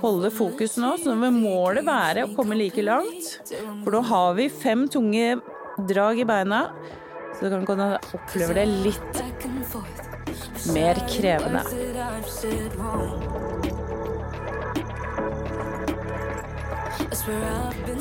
holde 0.00 0.32
fokus 0.32 0.76
nå, 0.80 0.94
så 1.00 1.12
nå 1.12 1.16
vil 1.26 1.38
målet 1.42 1.84
være 1.86 2.24
å 2.24 2.32
komme 2.36 2.56
like 2.56 2.84
langt. 2.84 3.36
For 3.84 3.92
nå 3.92 4.02
har 4.08 4.34
vi 4.36 4.48
fem 4.52 4.84
tunge 4.88 5.38
drag 5.88 6.20
i 6.20 6.28
beina, 6.28 6.66
så 7.40 7.48
du 7.48 7.50
kan 7.50 7.66
kunne 7.66 7.98
oppleve 8.12 8.54
det 8.54 8.66
litt 8.66 9.22
mer 10.74 10.94
krevende. 11.08 11.62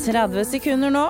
30 0.06 0.46
sekunder 0.46 0.90
nå. 0.92 1.06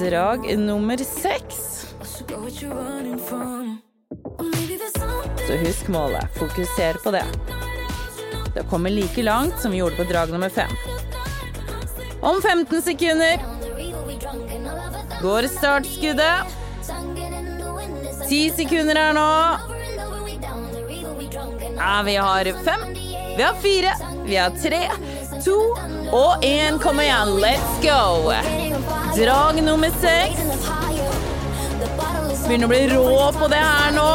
Drag 0.00 0.58
nummer 0.58 0.96
seks. 0.96 1.86
Så 5.46 5.56
husk 5.64 5.88
målet. 5.88 6.28
Fokuser 6.36 7.00
på 7.04 7.10
det. 7.10 7.24
Det 8.54 8.68
kommer 8.70 8.90
like 8.90 9.22
langt 9.22 9.60
som 9.60 9.72
vi 9.72 9.78
gjorde 9.78 9.96
på 9.96 10.04
drag 10.12 10.32
nummer 10.32 10.48
fem. 10.48 10.70
Om 12.20 12.42
15 12.42 12.82
sekunder 12.82 13.55
går 15.26 15.46
startskuddet. 15.48 16.46
Ti 18.28 18.50
sekunder 18.50 18.94
her 18.94 19.12
nå. 19.16 19.30
Ja, 21.76 22.02
vi 22.06 22.16
har 22.16 22.44
fem. 22.64 22.80
Vi 23.36 23.42
har 23.42 23.54
fire. 23.62 23.92
Vi 24.26 24.36
har 24.36 24.50
tre, 24.62 24.90
to 25.44 25.56
og 26.12 26.44
én. 26.44 26.78
Kom 26.82 27.00
igjen, 27.00 27.28
let's 27.42 27.74
go. 27.82 28.32
Drag 29.16 29.62
nummer 29.62 29.90
seks. 30.00 30.42
Begynner 32.46 32.66
å 32.66 32.70
bli 32.70 32.82
rå 32.94 33.32
på 33.34 33.50
det 33.50 33.62
her 33.62 33.90
nå. 33.98 34.10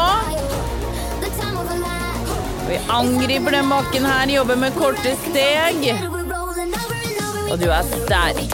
Vi 2.70 2.80
angriper 2.88 3.52
den 3.60 3.68
bakken 3.70 4.08
her, 4.08 4.32
jobber 4.32 4.56
med 4.64 4.80
korte 4.80 5.16
steg. 5.28 5.92
Og 7.52 7.60
du 7.60 7.68
er 7.68 7.84
sterk. 7.98 8.48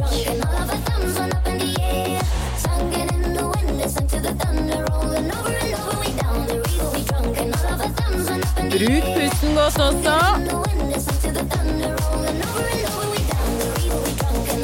Bruk 8.77 9.05
pusten 9.15 9.55
godt 9.55 9.79
også. 9.79 10.17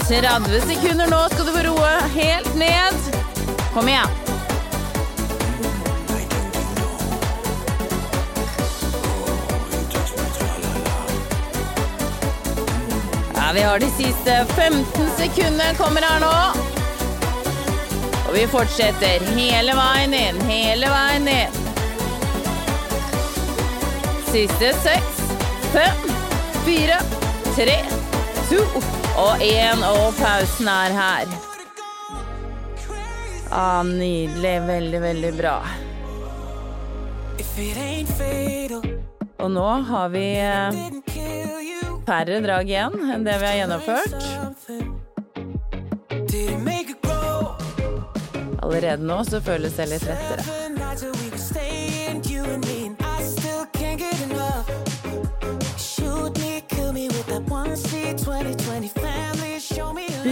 30 0.08 0.62
sekunder 0.62 1.08
nå 1.10 1.22
skal 1.32 1.48
du 1.48 1.52
få 1.56 1.64
roe 1.66 1.94
helt 2.14 2.56
ned. 2.62 3.08
Kom 3.74 3.90
igjen. 3.90 4.14
Ja, 13.34 13.50
vi 13.54 13.66
har 13.66 13.80
de 13.80 13.90
siste 13.98 14.38
15 14.54 15.10
sekundene 15.18 15.74
kommer 15.82 16.06
her 16.06 16.22
nå. 16.28 16.38
Og 18.28 18.32
vi 18.38 18.46
fortsetter 18.54 19.26
hele 19.34 19.74
veien 19.82 20.18
inn, 20.22 20.42
hele 20.54 20.94
veien 20.94 21.34
inn. 21.40 21.63
Siste 24.34 24.74
seks, 24.74 25.18
fem, 25.70 25.98
fire, 26.66 26.96
tre, 27.54 27.76
to 28.50 28.64
og 29.22 29.44
én. 29.46 29.84
Og 29.86 30.16
pausen 30.18 30.66
er 30.74 30.96
her. 30.98 31.34
Ah, 33.52 33.84
nydelig. 33.86 34.56
Veldig, 34.66 35.02
veldig 35.04 35.32
bra. 35.38 35.60
Og 39.38 39.54
nå 39.54 39.68
har 39.92 40.10
vi 40.16 40.26
eh, 40.42 40.82
færre 42.10 42.42
drag 42.48 42.74
igjen 42.74 42.98
enn 43.14 43.30
det 43.30 43.38
vi 43.38 43.52
har 43.52 43.62
gjennomført. 43.62 44.18
Allerede 48.66 49.06
nå 49.06 49.22
så 49.30 49.46
føles 49.46 49.78
det 49.78 49.92
litt 49.94 50.10
lettere. 50.10 50.63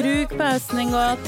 Bruk 0.01 0.37
pausen 0.37 0.77
din 0.77 0.91
godt. 0.91 1.19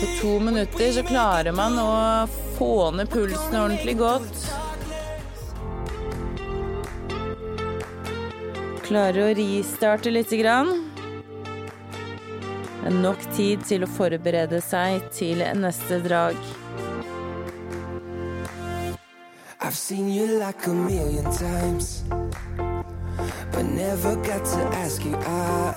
På 0.00 0.06
to 0.20 0.40
minutter 0.40 0.92
så 0.92 1.02
klarer 1.02 1.52
man 1.52 1.78
å 1.78 2.26
få 2.56 2.90
ned 2.90 3.10
pulsen 3.12 3.54
ordentlig 3.60 3.94
godt. 4.00 4.40
Klarer 8.88 9.28
å 9.28 9.34
ristarte 9.38 10.10
lite 10.10 10.40
grann. 10.40 10.72
Det 12.80 12.90
er 12.90 12.98
nok 12.98 13.22
tid 13.36 13.62
til 13.68 13.86
å 13.86 13.92
forberede 13.94 14.58
seg 14.64 15.06
til 15.14 15.46
neste 15.62 16.00
drag. 16.02 16.34
I've 19.70 19.76
seen 19.76 20.08
you 20.10 20.26
like 20.40 20.66
a 20.66 20.74
million 20.74 21.24
times, 21.30 22.02
but 23.52 23.62
never 23.62 24.16
got 24.16 24.44
to 24.44 24.60
ask 24.82 25.04
you 25.04 25.14
out. 25.14 25.76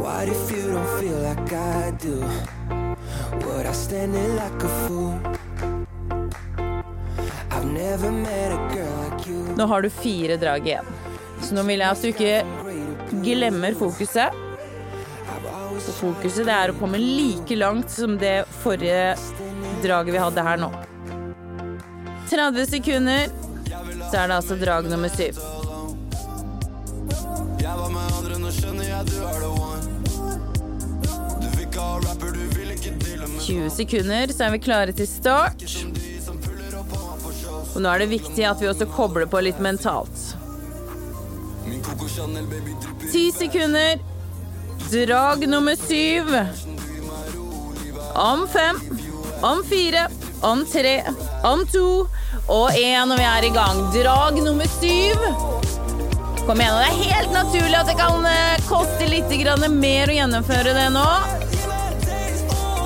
What 0.00 0.26
if 0.26 0.50
you 0.50 0.72
don't 0.72 0.88
feel 1.00 1.18
like 1.18 1.52
I 1.52 1.90
do? 2.00 2.24
Would 3.44 3.66
I 3.66 3.72
stand 3.72 4.14
there 4.14 4.34
like 4.40 4.64
a 4.64 4.68
fool? 4.88 5.20
I've 7.50 7.66
never 7.66 8.10
met 8.10 8.52
a 8.52 8.60
girl 8.72 8.96
like 9.04 9.28
you. 9.28 9.44
Nå 9.60 9.66
har 9.66 9.82
du 9.82 9.90
fire 9.90 10.40
drag 10.40 10.66
igjen. 10.66 10.84
Så 11.42 11.52
nå 11.52 11.68
vil 11.68 11.84
jeg 11.84 11.90
at 11.92 12.00
du 12.00 12.08
ikke 12.08 13.20
glemmer 13.20 13.76
fokuset. 13.76 14.32
Så 15.84 16.00
fokuset 16.00 16.48
det 16.48 16.56
er 16.56 16.72
å 16.72 16.80
komme 16.80 16.96
like 16.96 17.52
langt 17.60 17.92
som 17.92 18.16
det 18.16 18.46
forrige 18.64 19.12
draget 19.84 20.16
vi 20.16 20.28
hadde 20.30 20.52
her 20.54 20.64
nå. 20.64 20.72
30 22.30 22.66
sekunder, 22.66 23.28
så 24.10 24.16
er 24.18 24.28
det 24.28 24.36
altså 24.36 24.56
drag 24.60 24.88
nummer 24.90 25.08
syv. 25.08 25.38
Jeg 27.60 27.74
var 27.78 27.88
med 27.92 28.16
andre, 28.18 28.38
nå 28.42 28.50
skjønner 28.54 28.88
jeg 28.88 29.06
du 29.08 29.16
er 29.24 29.38
the 29.42 29.50
one. 29.52 29.84
Du 31.38 31.46
vil 31.54 31.64
ikke 31.66 31.86
rapper, 32.04 32.34
du 32.36 32.44
vil 32.56 32.74
ikke 32.74 32.92
deale 33.04 33.28
med 33.30 33.40
20 33.46 33.70
sekunder, 33.76 34.34
så 34.34 34.48
er 34.48 34.54
vi 34.56 34.60
klare 34.66 34.96
til 34.96 35.08
start. 35.08 35.64
Og 37.74 37.82
nå 37.84 37.90
er 37.92 38.02
det 38.02 38.10
viktig 38.10 38.44
at 38.48 38.60
vi 38.62 38.68
også 38.70 38.88
kobler 38.90 39.28
på 39.30 39.40
litt 39.44 39.60
mentalt. 39.62 40.22
Min 41.68 41.82
Coco 41.84 42.08
Chanel, 42.08 42.46
baby, 42.50 42.76
drypper 42.82 43.12
10 43.12 43.30
sekunder. 43.38 44.00
Drag 44.88 45.48
nummer 45.48 45.76
syv. 45.76 46.32
Om 48.18 48.46
fem, 48.48 48.80
om 49.44 49.60
fire, 49.68 50.08
om 50.40 50.64
tre, 50.66 51.02
om 51.44 51.66
to 51.72 52.06
og 52.48 52.70
én, 52.72 53.12
og 53.12 53.18
vi 53.18 53.24
er 53.28 53.44
i 53.44 53.50
gang. 53.52 53.80
Drag 53.92 54.42
nummer 54.42 54.68
syv. 54.80 55.24
Kom 56.46 56.60
igjen. 56.60 56.74
og 56.74 56.80
Det 56.80 56.88
er 56.88 57.02
helt 57.12 57.32
naturlig 57.32 57.76
at 57.76 57.90
det 57.90 57.96
kan 57.98 58.24
eh, 58.26 58.62
koste 58.68 59.08
litt 59.08 59.34
mer 59.70 60.08
å 60.08 60.16
gjennomføre 60.16 60.72
det 60.72 60.88
nå. 60.94 61.08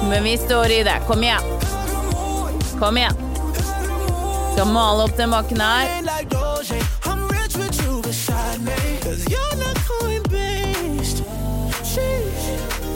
Men 0.08 0.24
vi 0.24 0.36
står 0.36 0.70
i 0.70 0.82
det. 0.82 0.98
Kom 1.06 1.22
igjen. 1.22 1.46
Kom 2.80 2.98
igjen. 2.98 3.14
Skal 4.52 4.66
male 4.66 5.06
opp 5.06 5.16
den 5.16 5.30
bakken 5.30 5.60
her. 5.62 5.86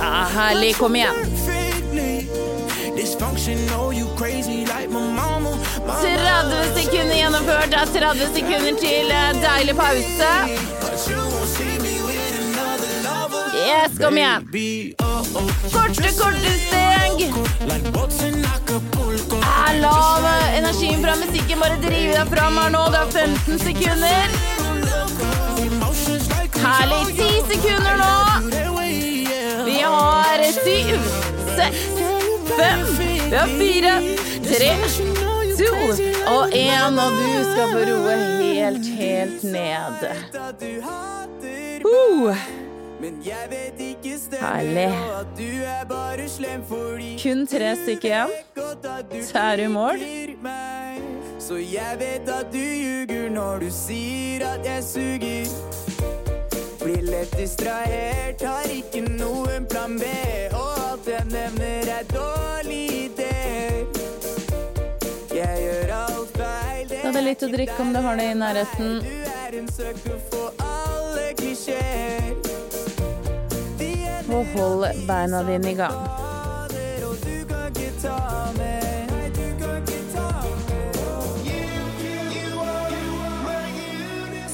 Ja, 0.00 0.26
herlig. 0.34 0.74
Kom 0.76 0.96
igjen. 0.96 1.35
Perfectly. 2.96 3.02
Dysfunctional, 3.02 3.94
you 3.94 4.06
crazy 4.16 4.64
like 4.66 4.90
my 4.90 5.00
mama. 5.00 5.50
30 5.86 6.74
sekunder 6.74 7.14
gjennomført. 7.14 7.70
Det 7.70 7.74
er 7.74 7.86
30 8.00 8.20
sekunder 8.34 8.74
til 8.80 9.10
eh, 9.10 9.34
deilig 9.42 9.76
pause. 9.76 10.32
Yes, 13.56 13.98
kom 14.00 14.16
igjen. 14.16 14.48
Korte, 15.72 16.08
korte 16.20 16.52
steg. 16.66 17.34
Ja, 19.42 19.72
La 19.80 20.36
energien 20.56 21.02
fra 21.04 21.14
musikken 21.16 21.60
bare 21.60 21.76
drive 21.82 22.12
deg 22.14 22.28
fram 22.32 22.56
her 22.60 22.70
nå. 22.70 22.84
Det 22.94 23.00
er 23.00 23.10
15 23.10 23.58
sekunder. 23.58 24.28
Herlig. 26.66 27.16
10 27.16 27.52
sekunder 27.52 27.96
nå. 28.00 28.14
Vi 29.66 29.78
har 29.82 30.42
syv, 30.52 31.00
seks, 31.56 32.15
fem, 32.58 32.84
vi 32.98 33.36
har 33.36 33.48
fire, 33.58 33.94
tre, 34.48 34.72
to 35.58 35.72
og 36.32 36.48
én. 36.52 37.00
Og 37.04 37.10
du 37.20 37.32
skal 37.52 37.72
få 37.72 37.80
roe 37.90 38.16
helt, 38.42 38.86
helt 38.98 39.44
ned. 39.44 40.06
Uh. 41.84 42.36
Herlig. 44.40 44.88
er 45.62 45.84
Kun 47.22 47.46
tre 47.46 47.76
stykker 47.76 48.08
igjen. 48.08 48.30
Så 49.22 49.38
er 49.38 49.56
du 49.56 49.62
i 49.62 49.68
mål. 49.68 50.00
Så 51.38 51.54
jeg 51.56 51.96
vet 51.98 52.28
at 52.28 52.52
du 52.52 52.58
ljuger 52.58 53.30
når 53.30 53.58
du 53.58 53.70
sier 53.70 54.46
at 54.48 54.66
jeg 54.66 54.84
suger. 54.84 55.95
Blir 56.86 57.02
lett 57.02 57.32
distrahert, 57.36 58.42
har 58.42 58.70
ikke 58.70 59.00
noen 59.02 59.64
plan 59.66 59.96
B. 59.98 60.06
Og 60.54 60.74
alt 60.86 61.08
jeg 61.10 61.26
nevner 61.32 61.88
er 61.90 62.04
dårlig 62.12 63.08
idé. 63.08 63.30
Jeg 65.34 65.64
gjør 65.64 65.90
alt 65.96 66.38
feil. 66.38 66.92
Ta 66.92 67.10
deg 67.16 67.26
litt 67.26 67.42
å 67.42 67.48
drikke 67.50 67.78
om 67.82 67.90
du 67.90 67.98
har 68.04 68.20
det 68.20 68.28
i 68.30 68.36
nærheten. 68.38 69.00
Du 69.02 69.32
er 69.32 69.56
en 69.58 69.66
søker 69.74 70.22
for 70.30 70.62
alle 70.62 71.32
klisjeer. 71.42 72.30
Er 73.82 74.30
Og 74.30 74.54
hold 74.54 74.86
beina 75.10 75.42
dine 75.50 75.74
i 75.74 75.80
gang. 75.82 75.98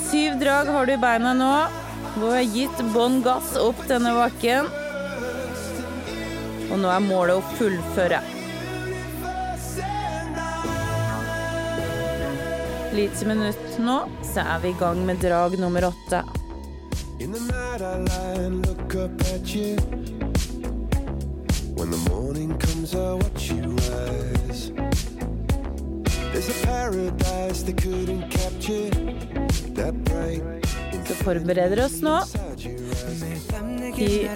Syv 0.08 0.40
drag 0.40 0.74
har 0.78 0.88
du 0.88 0.96
i 0.96 1.00
beina 1.06 1.36
nå. 1.36 1.52
Du 2.14 2.26
har 2.28 2.40
gitt 2.40 2.82
bånn 2.92 3.22
gass 3.24 3.54
opp 3.56 3.80
denne 3.88 4.12
bakken. 4.14 4.68
Og 6.68 6.78
nå 6.80 6.90
er 6.92 7.04
målet 7.04 7.38
å 7.40 7.56
fullføre. 7.56 8.20
Lite 12.92 13.28
minutt 13.30 13.78
nå, 13.80 13.98
så 14.34 14.44
er 14.44 14.60
vi 14.62 14.74
i 14.74 14.78
gang 14.80 15.00
med 15.08 15.22
drag 15.24 15.56
nummer 15.60 15.88
åtte. 15.88 16.24
In 17.18 17.32
the 17.32 17.40
night. 17.40 17.62
When 21.74 21.90
the 21.90 22.10
morning 22.10 22.58
comes, 22.58 22.94
I 22.94 23.14
watch 23.14 23.50
you 23.50 23.62
rise. 23.62 24.70
There's 26.32 26.48
a 26.50 26.66
paradise 26.66 27.62
they 27.62 27.72
couldn't 27.72 28.30
capture. 28.30 28.90
That 29.74 30.04
bright 30.04 30.61
så 31.06 31.14
forbereder 31.24 31.84
oss 31.84 32.00
nå. 32.02 32.16
I 33.96 34.28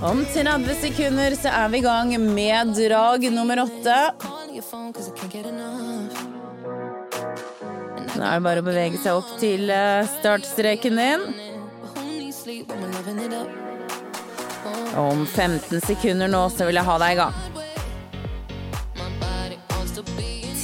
om 0.00 0.24
30 0.34 0.74
sekunder 0.80 1.34
så 1.36 1.48
er 1.48 1.68
vi 1.68 1.78
i 1.78 1.84
gang 1.84 2.10
med 2.34 2.74
drag 2.76 3.24
nummer 3.32 3.62
åtte. 3.62 3.96
Nå 8.14 8.22
er 8.24 8.34
det 8.34 8.44
bare 8.44 8.60
å 8.60 8.66
bevege 8.66 9.00
seg 9.00 9.16
opp 9.16 9.30
til 9.40 9.72
eh, 9.72 10.04
startstreken 10.18 11.00
din. 11.00 11.24
Om 14.94 15.26
15 15.26 15.80
sekunder 15.88 16.30
nå 16.30 16.46
så 16.54 16.68
vil 16.68 16.78
jeg 16.78 16.88
ha 16.90 17.00
deg 17.02 17.16
i 17.16 17.20
gang. 17.24 17.43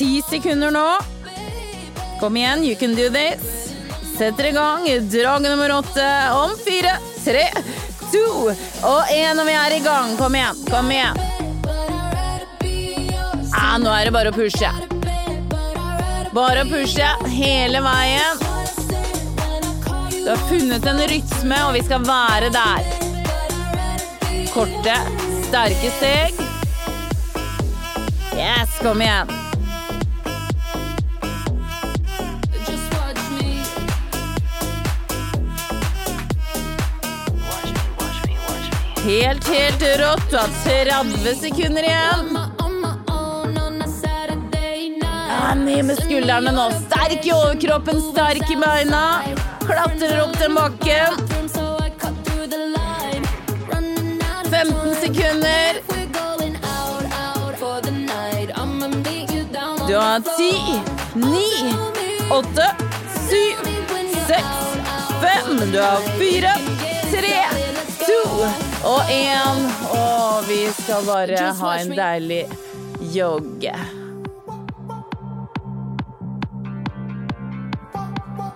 10 0.00 0.22
sekunder 0.22 0.70
nå. 0.70 0.98
Kom 2.20 2.36
igjen, 2.36 2.64
you 2.64 2.76
can 2.76 2.94
do 2.94 3.10
this. 3.10 3.72
Setter 4.16 4.44
i 4.44 4.52
gang 4.52 4.86
drag 5.10 5.42
nummer 5.42 5.72
åtte 5.72 6.06
om 6.32 6.50
fire, 6.64 6.94
tre, 7.24 7.44
to 8.12 8.22
og 8.88 9.10
én, 9.12 9.36
og 9.36 9.44
vi 9.44 9.52
er 9.52 9.74
i 9.76 9.80
gang. 9.84 10.14
Kom 10.16 10.36
igjen, 10.38 10.62
kom 10.70 10.88
igjen. 10.90 11.20
Ah, 13.52 13.76
nå 13.76 13.92
er 13.92 14.08
det 14.08 14.14
bare 14.16 14.32
å 14.32 14.36
pushe. 14.38 14.70
Bare 16.32 16.64
å 16.64 16.70
pushe 16.70 17.10
hele 17.34 17.84
veien. 17.84 18.40
Du 20.14 20.30
har 20.30 20.40
funnet 20.48 20.88
en 20.94 21.02
rytme, 21.12 21.60
og 21.66 21.76
vi 21.76 21.84
skal 21.84 22.08
være 22.08 22.48
der. 22.56 22.88
Korte, 24.54 24.96
sterke 25.50 25.92
steg. 26.00 26.42
Yes, 28.32 28.80
kom 28.80 29.04
igjen. 29.04 29.39
Helt, 39.04 39.48
helt 39.48 39.82
rått. 39.82 40.30
Du 40.30 40.36
har 40.36 40.48
30 40.64 41.34
sekunder 41.34 41.82
igjen. 41.82 42.38
Ja, 45.28 45.54
ned 45.54 45.84
med 45.84 45.96
skuldrene 45.96 46.52
nå. 46.52 46.66
Sterk 46.70 47.26
i 47.26 47.32
overkroppen, 47.32 48.02
sterk 48.10 48.50
i 48.52 48.56
beina. 48.60 49.22
Klatrer 49.64 50.20
opp 50.24 50.36
den 50.38 50.54
bakken. 50.54 51.16
15 54.50 54.94
sekunder. 55.00 55.80
Du 59.88 59.96
har 59.96 60.20
10, 60.20 60.82
9, 61.14 61.74
8, 62.30 62.70
7, 63.30 63.36
6, 64.26 64.44
5. 65.22 65.72
Du 65.72 65.78
har 65.80 65.98
4, 66.18 66.54
3, 67.10 67.34
2 67.54 67.59
og 68.84 69.00
én. 69.12 69.64
Og 69.94 70.48
vi 70.48 70.60
skal 70.72 71.06
bare 71.06 71.52
ha 71.60 71.72
en 71.80 71.92
deilig 71.96 72.44
jogge. 73.14 73.74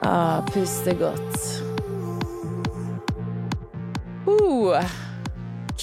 Ah, 0.05 0.45
puste 0.53 0.95
godt. 1.01 1.41
Uh, 4.27 4.81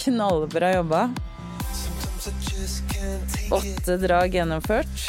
knallbra 0.04 0.76
jobba. 0.76 1.10
Åtte 3.52 3.98
drag 3.98 4.34
gjennomført. 4.34 5.08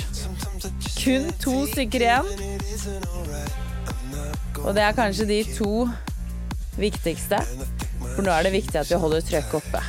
Kun 1.03 1.29
to 1.43 1.67
stykker 1.67 2.07
igjen. 2.07 2.33
Og 4.63 4.75
det 4.77 4.85
er 4.87 4.97
kanskje 4.97 5.27
de 5.29 5.43
to 5.57 5.87
viktigste. 6.79 7.43
For 8.15 8.23
nå 8.23 8.31
er 8.31 8.43
det 8.43 8.53
viktig 8.53 8.81
at 8.81 8.91
vi 8.91 8.95
holder 9.01 9.21
trøkket 9.21 9.55
oppe. 9.55 9.83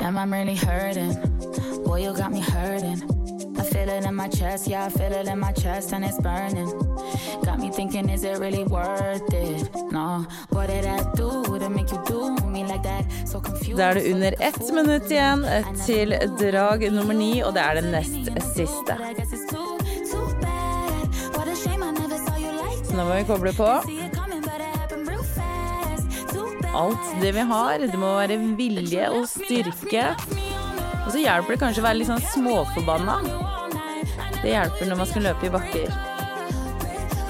Damn, 0.00 0.16
I'm 0.18 0.32
really 0.32 0.56
hurting. 0.56 1.14
Boy, 1.84 2.02
you 2.02 2.12
got 2.12 2.32
me 2.32 2.40
hurting. 2.40 3.00
I 3.58 3.62
feel 3.62 3.88
it 3.88 4.04
in 4.04 4.14
my 4.14 4.28
chest, 4.28 4.66
yeah, 4.66 4.86
I 4.86 4.88
feel 4.88 5.12
it 5.12 5.28
in 5.28 5.38
my 5.38 5.52
chest, 5.52 5.92
and 5.92 6.04
it's 6.04 6.18
burning. 6.18 6.70
Got 7.44 7.60
me 7.60 7.70
thinking, 7.70 8.08
is 8.08 8.24
it 8.24 8.38
really 8.38 8.64
worth 8.64 8.89
Da 13.76 13.90
er 13.90 13.94
det 13.94 14.12
under 14.12 14.34
ett 14.40 14.72
minutt 14.74 15.10
igjen 15.10 15.44
til 15.84 16.14
drag 16.40 16.84
nummer 16.92 17.16
ni, 17.16 17.32
og 17.46 17.54
det 17.56 17.62
er 17.62 17.78
det 17.78 17.90
nest 17.92 18.30
siste. 18.56 18.96
Nå 22.90 23.04
må 23.06 23.14
vi 23.14 23.24
koble 23.28 23.52
på. 23.54 23.68
Alt 26.74 27.06
det 27.22 27.32
vi 27.34 27.46
har. 27.52 27.78
Det 27.78 27.98
må 27.98 28.14
være 28.18 28.38
vilje 28.58 29.08
og 29.14 29.28
styrke. 29.30 30.04
Og 31.06 31.12
så 31.14 31.22
hjelper 31.22 31.54
det 31.54 31.60
kanskje 31.62 31.82
å 31.82 31.86
være 31.86 32.00
litt 32.00 32.10
sånn 32.10 32.28
småforbanna. 32.34 33.16
Det 34.40 34.52
hjelper 34.52 34.90
når 34.90 35.00
man 35.00 35.10
skal 35.10 35.26
løpe 35.30 35.48
i 35.48 35.54
bakker. 35.54 35.90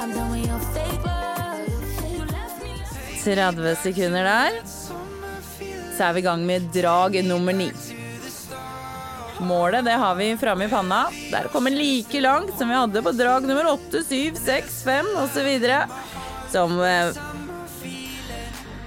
I'm 0.00 0.12
done 0.12 0.30
with 0.32 0.46
your 0.48 0.60
fake 0.74 1.04
love. 1.04 1.64
You 2.10 2.24
left 2.28 2.62
me 2.64 2.72
30 3.24 3.76
sekunder 3.84 4.24
der. 4.24 4.79
Så 6.00 6.06
er 6.08 6.14
vi 6.16 6.20
i 6.22 6.24
gang 6.24 6.46
med 6.48 6.70
drag 6.72 7.18
nummer 7.28 7.52
ni. 7.52 7.66
Målet 9.44 9.84
det 9.84 9.98
har 10.00 10.14
vi 10.16 10.30
framme 10.40 10.64
i 10.64 10.70
panna. 10.72 11.00
Det 11.12 11.36
er 11.36 11.48
å 11.48 11.52
komme 11.52 11.68
like 11.74 12.22
langt 12.24 12.54
som 12.56 12.72
vi 12.72 12.78
hadde 12.78 13.02
på 13.04 13.12
drag 13.18 13.44
nummer 13.44 13.68
8, 13.74 14.00
7, 14.08 14.38
6, 14.40 14.78
5 14.86 15.10
osv. 15.26 15.50
Som 16.48 16.80
eh, 16.80 17.12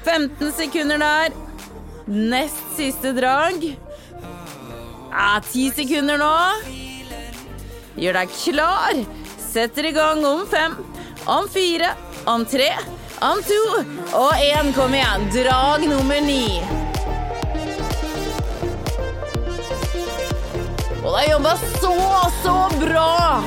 15 0.02 0.56
sekunder 0.58 1.06
der. 1.06 1.38
Nest 2.10 2.66
siste 2.80 3.14
drag. 3.14 3.62
Ja, 5.14 5.38
10 5.54 5.70
sekunder 5.84 6.18
nå. 6.18 6.36
Gjør 7.94 8.24
deg 8.24 8.38
klar. 8.42 9.04
Setter 9.52 9.86
i 9.86 9.94
gang 9.94 10.26
om 10.26 10.48
fem, 10.50 10.82
om 11.30 11.46
fire, 11.46 11.94
om 12.26 12.42
tre, 12.42 12.72
om 13.22 13.46
to 13.46 13.66
og 14.18 14.32
én. 14.34 14.74
Kom 14.74 14.98
igjen. 14.98 15.30
Drag 15.44 15.86
nummer 15.94 16.26
ni. 16.26 16.82
Så, 21.82 22.32
så 22.44 22.70
bra! 22.80 23.44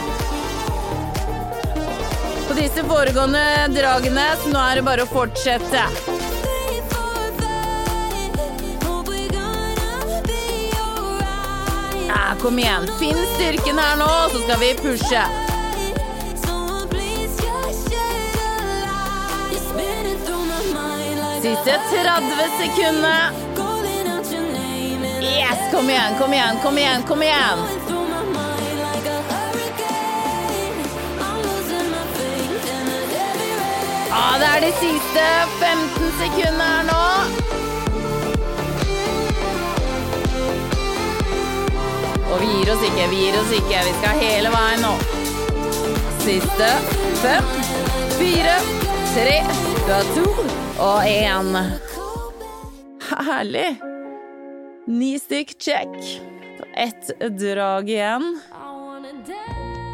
På 2.49 2.55
disse 2.55 2.85
foregående 2.85 3.69
dragene, 3.69 4.27
så 4.42 4.51
nå 4.53 4.61
er 4.61 4.77
det 4.77 4.83
bare 4.85 5.07
å 5.07 5.09
fortsette. 5.09 5.87
Ja, 12.09 12.37
kom 12.42 12.61
igjen. 12.61 12.87
Finn 13.01 13.25
styrken 13.35 13.81
her 13.81 13.97
nå, 14.05 14.12
så 14.33 14.45
skal 14.45 14.61
vi 14.61 14.71
pushe. 14.83 15.25
Siste 21.40 21.81
30 21.90 22.57
sekundene. 22.61 23.56
Kom 25.72 25.90
igjen, 25.90 26.18
kom 26.18 26.33
igjen, 26.33 26.57
kom 26.62 26.79
igjen, 26.79 27.02
kom 27.02 27.22
igjen. 27.22 27.59
Ja, 34.11 34.38
det 34.38 34.46
er 34.46 34.61
de 34.61 34.72
siste 34.72 35.24
15 35.61 36.12
sekundene 36.20 36.64
her 36.70 36.85
nå. 36.88 37.02
Og 42.33 42.40
vi 42.40 42.46
gir 42.52 42.70
oss 42.74 42.87
ikke, 42.87 43.09
vi 43.11 43.18
gir 43.24 43.40
oss 43.40 43.52
ikke. 43.59 43.83
Vi 43.88 43.96
skal 43.98 44.22
hele 44.22 44.55
veien 44.55 44.87
nå. 44.87 44.94
Siste 46.22 46.70
fem, 47.24 47.50
fire, 48.20 48.57
tre, 49.16 49.37
to 50.14 50.26
og 50.79 51.05
én. 51.11 51.61
Herlig. 53.26 53.95
Ni 54.87 55.18
stykk 55.18 55.59
check. 55.59 56.20
Ett 56.77 57.38
drag 57.38 57.90
igjen. 57.90 58.40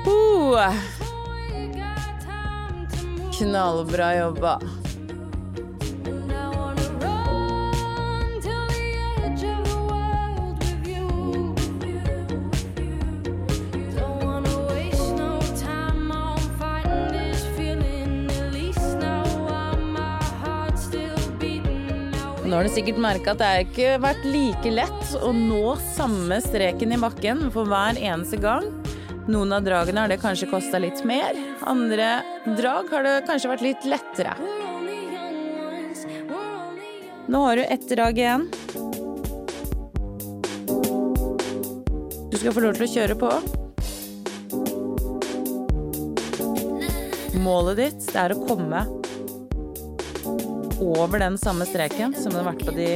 Uh. 0.07 0.74
Knallbra 3.38 4.16
jobba. 4.16 4.61
Nå 22.52 22.58
har 22.58 22.66
du 22.68 22.74
sikkert 22.74 22.98
merka 23.00 23.32
at 23.32 23.38
det 23.40 23.46
har 23.48 23.62
ikke 23.64 23.92
vært 24.02 24.24
like 24.28 24.70
lett 24.76 25.12
å 25.24 25.30
nå 25.32 25.70
samme 25.94 26.36
streken 26.44 26.90
i 26.92 26.98
bakken 27.00 27.46
for 27.54 27.64
hver 27.64 27.96
eneste 27.96 28.36
gang. 28.42 28.66
Noen 29.24 29.56
av 29.56 29.64
dragene 29.64 30.02
har 30.02 30.12
det 30.12 30.18
kanskje 30.20 30.50
kosta 30.50 30.76
litt 30.82 31.00
mer, 31.08 31.32
andre 31.64 32.10
drag 32.58 32.92
har 32.92 33.08
det 33.08 33.14
kanskje 33.30 33.54
vært 33.54 33.64
litt 33.64 33.88
lettere. 33.88 34.36
Nå 37.32 37.40
har 37.46 37.56
du 37.56 37.64
ett 37.64 37.88
drag 37.88 38.20
igjen. 38.20 38.44
Du 42.28 42.36
skal 42.36 42.52
få 42.52 42.68
lov 42.68 42.76
til 42.76 42.84
å 42.84 42.92
kjøre 42.98 43.16
på. 43.16 43.32
Målet 47.40 47.80
ditt 47.80 48.12
er 48.12 48.36
å 48.36 48.44
komme 48.44 48.84
over 50.83 51.23
den 51.23 51.38
samme 51.38 51.66
streken 51.68 52.14
som 52.18 52.33
det 52.35 52.42
har 52.42 52.51
vært 52.51 52.66
på 52.66 52.75
de 52.77 52.90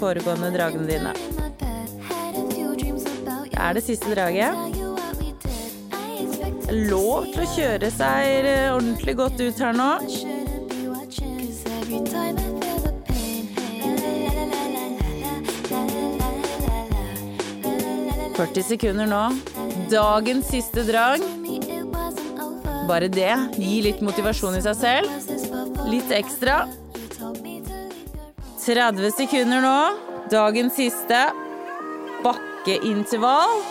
foregående 0.00 0.50
dragene 0.54 0.88
dine. 0.88 1.12
Det 3.50 3.58
er 3.60 3.76
det 3.76 3.84
siste 3.84 4.14
draget. 4.14 4.52
Lov 6.70 7.26
til 7.32 7.42
å 7.44 7.48
kjøre 7.56 7.90
seg 7.92 8.46
ordentlig 8.72 9.16
godt 9.18 9.40
ut 9.42 9.60
her 9.60 9.74
nå. 9.76 9.90
«40 18.40 18.64
sekunder 18.64 19.04
nå. 19.10 19.24
Dagens 19.92 20.48
siste 20.48 20.86
drag. 20.88 21.20
Bare 22.88 23.10
det 23.12 23.34
gir 23.60 23.84
litt 23.84 24.00
motivasjon 24.00 24.56
i 24.56 24.62
seg 24.64 24.78
selv. 24.80 25.34
Litt 25.90 26.14
ekstra. 26.14 26.62
30 28.60 29.10
sekunder 29.16 29.60
nå. 29.60 29.78
Dagens 30.30 30.74
siste. 30.76 31.20
Bakkeintervall. 32.24 33.62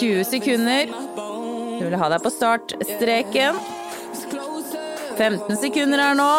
20 0.00 0.24
sekunder. 0.24 0.86
Du 1.78 1.84
vil 1.84 1.96
ha 1.96 2.10
deg 2.12 2.24
på 2.24 2.32
startstreken. 2.34 3.60
15 5.16 5.56
sekunder 5.56 6.04
her 6.04 6.18
nå. 6.18 6.32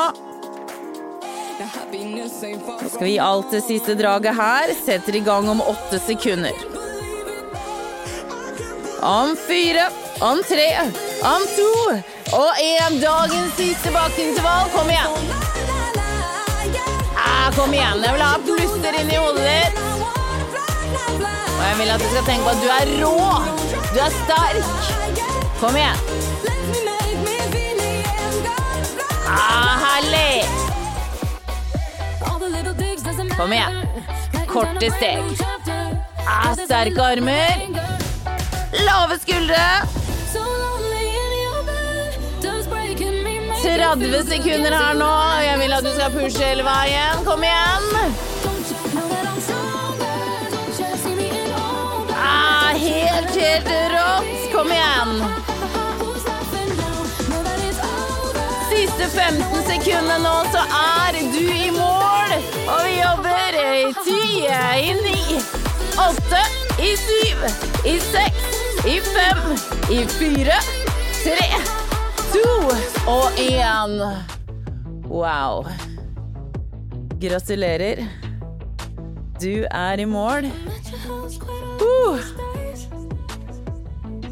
Nå 1.62 2.28
skal 2.90 3.06
vi 3.06 3.12
gi 3.16 3.20
alt 3.22 3.52
det 3.54 3.64
siste 3.66 3.98
draget 3.98 4.38
her. 4.38 4.74
Setter 4.86 5.18
i 5.18 5.26
gang 5.26 5.50
om 5.50 5.62
åtte 5.62 6.00
sekunder. 6.06 6.56
Om 9.02 9.36
fire, 9.48 9.90
om 10.22 10.42
tre, 10.46 10.70
om 11.26 11.46
to 11.58 11.70
og 12.32 12.52
en 12.64 13.00
Dagens 13.02 13.54
siste 13.58 13.92
bakkeintervall. 13.92 14.70
Kom 14.76 14.90
igjen. 14.90 15.12
Ah, 17.18 17.52
kom 17.56 17.74
igjen. 17.74 18.04
Jeg 18.04 18.14
vil 18.16 18.24
ha 18.24 18.38
plusser 18.46 19.00
inn 19.02 19.12
i 19.12 19.20
hodet 19.20 19.44
ditt. 19.48 19.76
Og 21.52 21.64
jeg 21.68 21.76
vil 21.82 21.92
at 21.96 22.00
du 22.00 22.08
skal 22.14 22.26
tenke 22.30 22.44
på 22.46 22.54
at 22.54 22.62
du 22.64 22.70
er 22.78 22.88
rå. 23.04 23.20
Du 23.92 24.00
er 24.00 24.16
sterk. 24.22 24.66
Kom 25.60 25.76
igjen. 25.76 25.98
Ah, 29.28 29.76
herlig. 29.86 30.46
Kom 33.36 33.52
igjen. 33.52 33.82
Korte 34.48 34.92
steg. 34.98 35.48
Ah, 36.28 36.54
sterke 36.56 37.02
armer. 37.12 37.68
Lave 38.88 39.20
skuldre. 39.20 39.91
30 43.64 44.24
sekunder 44.26 44.74
her 44.74 44.94
nå. 44.98 45.10
Jeg 45.46 45.60
vil 45.60 45.74
at 45.74 45.86
du 45.86 45.92
skal 45.94 46.12
pushe 46.14 46.42
hele 46.42 46.64
veien. 46.66 47.20
Kom 47.26 47.44
igjen. 47.46 47.84
Ah, 52.18 52.72
helt, 52.74 53.36
helt 53.38 53.70
rått. 53.94 54.48
Kom 54.54 54.72
igjen. 54.74 55.12
Siste 58.72 59.10
15 59.14 59.68
sekundene 59.68 60.18
nå, 60.24 60.34
så 60.56 60.64
er 60.80 61.20
du 61.36 61.44
i 61.46 61.70
mål. 61.76 62.34
Og 62.66 62.82
vi 62.88 62.96
jobber 62.98 63.60
i 63.62 63.92
ti, 64.02 64.48
i 64.88 64.96
ni, 65.04 65.38
åtte, 66.02 66.42
i 66.82 66.96
syv, 67.04 67.46
i 67.86 68.00
seks, 68.10 68.50
i 68.90 68.98
fem, 69.12 69.54
i 69.92 70.02
fire, 70.18 70.58
tre, 71.22 71.81
to 72.34 72.50
og 73.12 73.40
én. 73.40 73.98
Wow. 75.08 75.66
Gratulerer. 77.22 78.08
Du 79.42 79.66
er 79.72 80.00
i 80.00 80.06
mål. 80.06 80.48
Uh. 81.82 82.20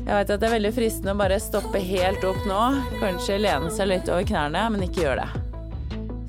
Jeg 0.10 0.16
vet 0.16 0.32
at 0.32 0.40
det 0.42 0.48
er 0.48 0.56
veldig 0.56 0.72
fristende 0.74 1.14
å 1.14 1.20
bare 1.20 1.38
stoppe 1.42 1.82
helt 1.84 2.24
opp 2.26 2.40
nå. 2.50 2.62
Kanskje 3.02 3.38
lene 3.44 3.70
seg 3.74 3.92
litt 3.92 4.10
over 4.10 4.26
knærne, 4.26 4.64
men 4.74 4.88
ikke 4.88 5.04
gjør 5.04 5.22
det. 5.22 5.30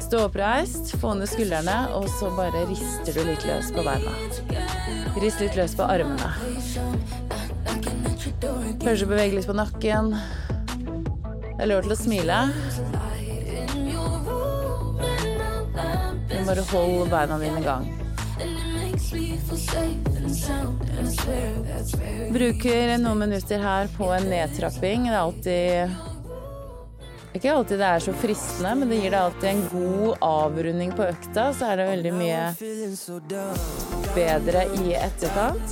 Stå 0.04 0.24
oppreist, 0.26 0.90
få 1.00 1.14
ned 1.16 1.30
skuldrene, 1.30 1.76
og 1.94 2.08
så 2.18 2.32
bare 2.34 2.66
rister 2.68 3.14
du 3.14 3.22
litt 3.28 3.46
løs 3.46 3.70
på 3.72 3.84
beina. 3.86 4.12
Rist 5.22 5.40
litt 5.40 5.56
løs 5.56 5.76
på 5.78 5.86
armene. 5.86 6.34
Kanskje 8.80 9.06
bevege 9.06 9.38
litt 9.38 9.48
på 9.48 9.56
nakken. 9.56 10.12
Det 11.60 11.66
er 11.66 11.74
lov 11.74 11.82
til 11.84 11.92
å 11.92 12.00
smile. 12.00 12.36
Men 16.30 16.46
bare 16.48 16.62
hold 16.70 17.10
beina 17.12 17.36
dine 17.36 17.60
i 17.60 17.64
gang. 17.66 17.84
Bruker 22.32 22.96
noen 23.02 23.20
minutter 23.26 23.60
her 23.60 23.84
på 23.92 24.08
en 24.08 24.24
nedtrapping. 24.32 25.04
Det 25.04 25.12
er 25.12 25.18
alltid 25.18 25.68
Ikke 27.36 27.52
alltid 27.52 27.76
det 27.76 27.88
er 27.90 28.00
så 28.06 28.12
fristende, 28.22 28.72
men 28.80 28.88
det 28.88 28.96
gir 29.02 29.12
deg 29.12 29.20
alltid 29.20 29.48
en 29.50 29.68
god 29.74 30.10
avrunding 30.30 30.90
på 30.96 31.04
økta. 31.10 31.44
Så 31.52 31.68
er 31.68 31.74
det 31.82 31.90
veldig 31.90 32.12
mye 32.22 32.42
bedre 34.16 34.64
i 34.80 34.96
etterkant. 34.96 35.68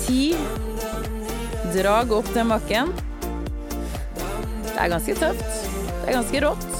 Ti 0.00 0.32
drag 1.74 2.12
opp 2.12 2.28
den 2.34 2.50
bakken. 2.52 2.92
Det 4.70 4.76
er 4.78 4.92
ganske 4.92 5.14
tøft. 5.18 5.48
Det 5.88 6.08
er 6.08 6.16
ganske 6.18 6.42
rått. 6.46 6.70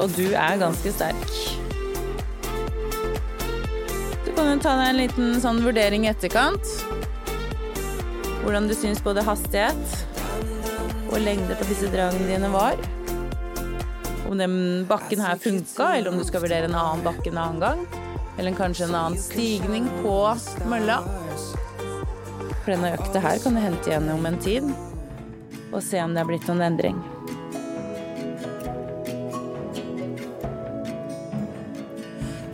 Og 0.00 0.12
du 0.16 0.30
er 0.32 0.60
ganske 0.60 0.92
sterk. 0.94 1.32
Du 4.24 4.30
kan 4.36 4.48
jo 4.48 4.60
ta 4.62 4.76
deg 4.78 4.86
en 4.86 5.00
liten 5.00 5.34
sånn 5.42 5.60
vurdering 5.64 6.06
i 6.06 6.10
etterkant. 6.12 6.64
Hvordan 8.40 8.70
du 8.70 8.74
syns 8.76 9.02
både 9.04 9.24
hastighet 9.26 9.98
og 11.10 11.18
lengde 11.20 11.56
på 11.58 11.68
disse 11.68 11.90
dragene 11.92 12.28
dine 12.30 12.48
var. 12.52 12.80
Om 14.30 14.38
den 14.40 14.54
bakken 14.88 15.20
her 15.20 15.40
funka, 15.42 15.90
eller 15.98 16.12
om 16.12 16.20
du 16.20 16.24
skal 16.24 16.44
vurdere 16.46 16.70
en 16.70 16.78
annen 16.78 17.04
bakke 17.04 17.28
en 17.32 17.42
annen 17.42 17.60
gang. 17.60 17.84
Eller 18.38 18.56
kanskje 18.56 18.86
en 18.88 18.96
annen 18.96 19.20
stigning 19.20 19.90
på 20.00 20.16
mølla. 20.70 21.02
For 22.60 22.74
denne 22.74 22.92
økta 22.92 23.22
her 23.24 23.40
kan 23.40 23.56
du 23.56 23.60
hente 23.64 23.88
igjen 23.88 24.10
om 24.12 24.26
en 24.28 24.36
tid, 24.44 24.66
og 25.70 25.80
se 25.84 26.00
om 26.04 26.12
det 26.12 26.20
er 26.22 26.28
blitt 26.28 26.46
noen 26.50 26.66
endring. 26.66 26.98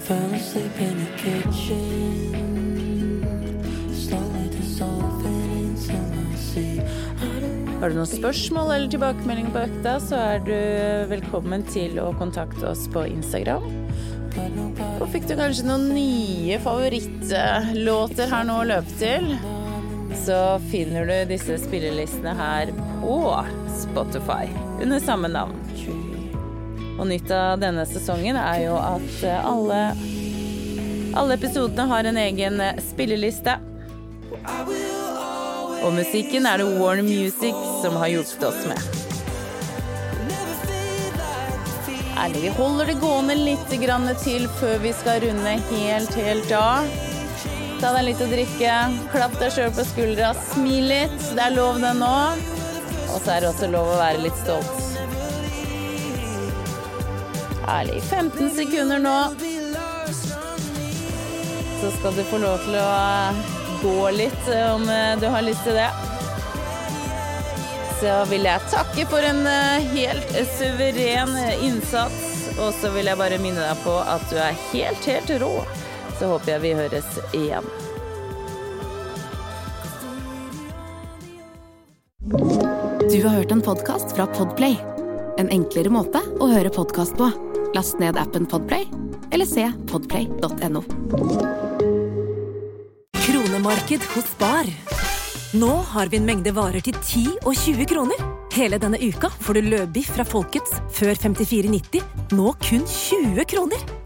Fell 0.06 0.34
asleep 0.38 0.78
in 0.78 0.94
the 1.00 1.10
kitchen. 1.18 2.44
Slowly 3.90 4.46
dissolving 4.54 5.42
into 5.58 5.98
my 6.12 6.36
sea. 6.38 6.86
Har 7.80 7.90
du 7.90 7.98
noen 7.98 8.08
spørsmål 8.08 8.70
eller 8.76 8.92
tilbakemeldinger 8.94 9.50
på 9.56 9.64
økta, 9.66 9.96
så 10.06 10.22
er 10.36 10.46
du 10.46 10.54
velkommen 11.10 11.66
til 11.74 11.98
å 11.98 12.12
kontakte 12.20 12.70
oss 12.70 12.86
på 12.94 13.02
Instagram. 13.10 13.66
Og 15.00 15.10
fikk 15.10 15.26
du 15.26 15.34
kanskje 15.38 15.66
noen 15.66 15.90
nye 15.96 16.56
favorittlåter 16.62 18.30
her 18.30 18.46
nå 18.46 18.62
å 18.62 18.70
løpe 18.70 18.96
til, 19.00 19.34
så 20.24 20.58
finner 20.70 21.06
du 21.06 21.14
disse 21.30 21.58
spillelistene 21.60 22.32
her 22.38 22.72
på 23.02 23.18
Spotify 23.76 24.48
under 24.82 25.00
samme 25.00 25.28
navn. 25.28 25.56
Og 26.96 27.04
nytt 27.10 27.30
av 27.34 27.60
denne 27.60 27.84
sesongen 27.88 28.38
er 28.40 28.62
jo 28.64 28.76
at 28.80 29.24
alle, 29.36 29.80
alle 31.16 31.36
episodene 31.36 31.88
har 31.92 32.08
en 32.08 32.20
egen 32.22 32.62
spilleliste. 32.82 33.58
Og 35.84 35.92
musikken 35.94 36.48
er 36.48 36.62
det 36.62 36.70
Warn 36.80 37.04
Music 37.06 37.66
som 37.82 37.98
har 38.00 38.14
hjulpet 38.14 38.48
oss 38.48 38.64
med. 38.70 38.80
Ærlig, 42.16 42.46
vi 42.46 42.54
holder 42.56 42.88
det 42.88 42.96
gående 43.02 43.36
litt 43.36 43.68
til 43.68 44.48
før 44.56 44.78
vi 44.80 44.92
skal 44.96 45.20
runde 45.26 45.58
helt, 45.68 46.14
helt 46.16 46.56
av. 46.56 47.15
Ta 47.76 47.90
deg 47.92 48.06
litt 48.06 48.20
å 48.24 48.26
drikke, 48.30 48.74
klapp 49.12 49.34
deg 49.36 49.50
sjøl 49.52 49.72
på 49.76 49.84
skuldra, 49.84 50.30
smil 50.54 50.86
litt. 50.88 51.18
Det 51.36 51.42
er 51.44 51.56
lov 51.56 51.82
det 51.82 51.92
nå. 51.98 52.14
Og 53.12 53.18
så 53.20 53.34
er 53.34 53.44
det 53.44 53.50
også 53.50 53.68
lov 53.68 53.90
å 53.92 53.98
være 54.00 54.22
litt 54.24 54.38
stolt. 54.40 54.86
Herlig. 57.66 58.00
15 58.00 58.50
sekunder 58.56 59.02
nå. 59.02 59.16
Så 61.80 61.92
skal 61.98 62.16
du 62.16 62.24
få 62.30 62.40
lov 62.40 62.64
til 62.64 62.78
å 62.80 62.90
gå 63.82 64.10
litt 64.16 64.48
eh, 64.48 64.68
om 64.72 64.88
eh, 64.88 65.18
du 65.20 65.26
har 65.28 65.44
lyst 65.44 65.66
til 65.66 65.76
det. 65.76 65.90
Så 68.00 68.14
vil 68.30 68.48
jeg 68.48 68.70
takke 68.72 69.04
for 69.10 69.24
en 69.26 69.42
eh, 69.50 69.90
helt 69.92 70.32
suveren 70.56 71.36
innsats. 71.60 72.22
Og 72.56 72.72
så 72.80 72.88
vil 72.94 73.10
jeg 73.10 73.20
bare 73.20 73.40
minne 73.42 73.60
deg 73.60 73.84
på 73.84 73.98
at 74.00 74.24
du 74.32 74.38
er 74.40 74.56
helt, 74.70 75.10
helt 75.10 75.36
rå. 75.42 75.58
Så 76.18 76.30
håper 76.30 76.54
jeg 76.54 76.62
vi 76.64 76.72
høres 76.78 77.18
igjen. 77.36 77.66
Du 83.06 83.18
har 83.22 83.34
hørt 83.36 83.52
en 83.52 83.62
podkast 83.64 84.14
fra 84.16 84.26
Podplay. 84.32 84.78
En 85.36 85.50
enklere 85.52 85.92
måte 85.92 86.22
å 86.40 86.48
høre 86.48 86.72
podkast 86.72 87.18
på. 87.18 87.28
Last 87.76 88.00
ned 88.00 88.16
appen 88.16 88.48
Podplay, 88.48 88.86
eller 89.30 89.48
se 89.48 89.66
podplay.no. 89.90 90.82
Kronemarked 93.26 94.08
hos 94.14 94.32
Bar. 94.40 94.72
Nå 95.56 95.72
har 95.92 96.08
vi 96.12 96.20
en 96.20 96.26
mengde 96.28 96.52
varer 96.56 96.80
til 96.84 96.96
10 96.96 97.44
og 97.44 97.52
20 97.52 97.92
kroner. 97.92 98.24
Hele 98.56 98.80
denne 98.80 99.00
uka 99.04 99.28
får 99.28 99.60
du 99.60 99.68
løbiff 99.68 100.14
fra 100.16 100.24
Folkets 100.24 100.80
før 100.96 101.12
54,90, 101.12 102.00
nå 102.32 102.56
kun 102.64 102.88
20 102.88 103.48
kroner. 103.52 104.05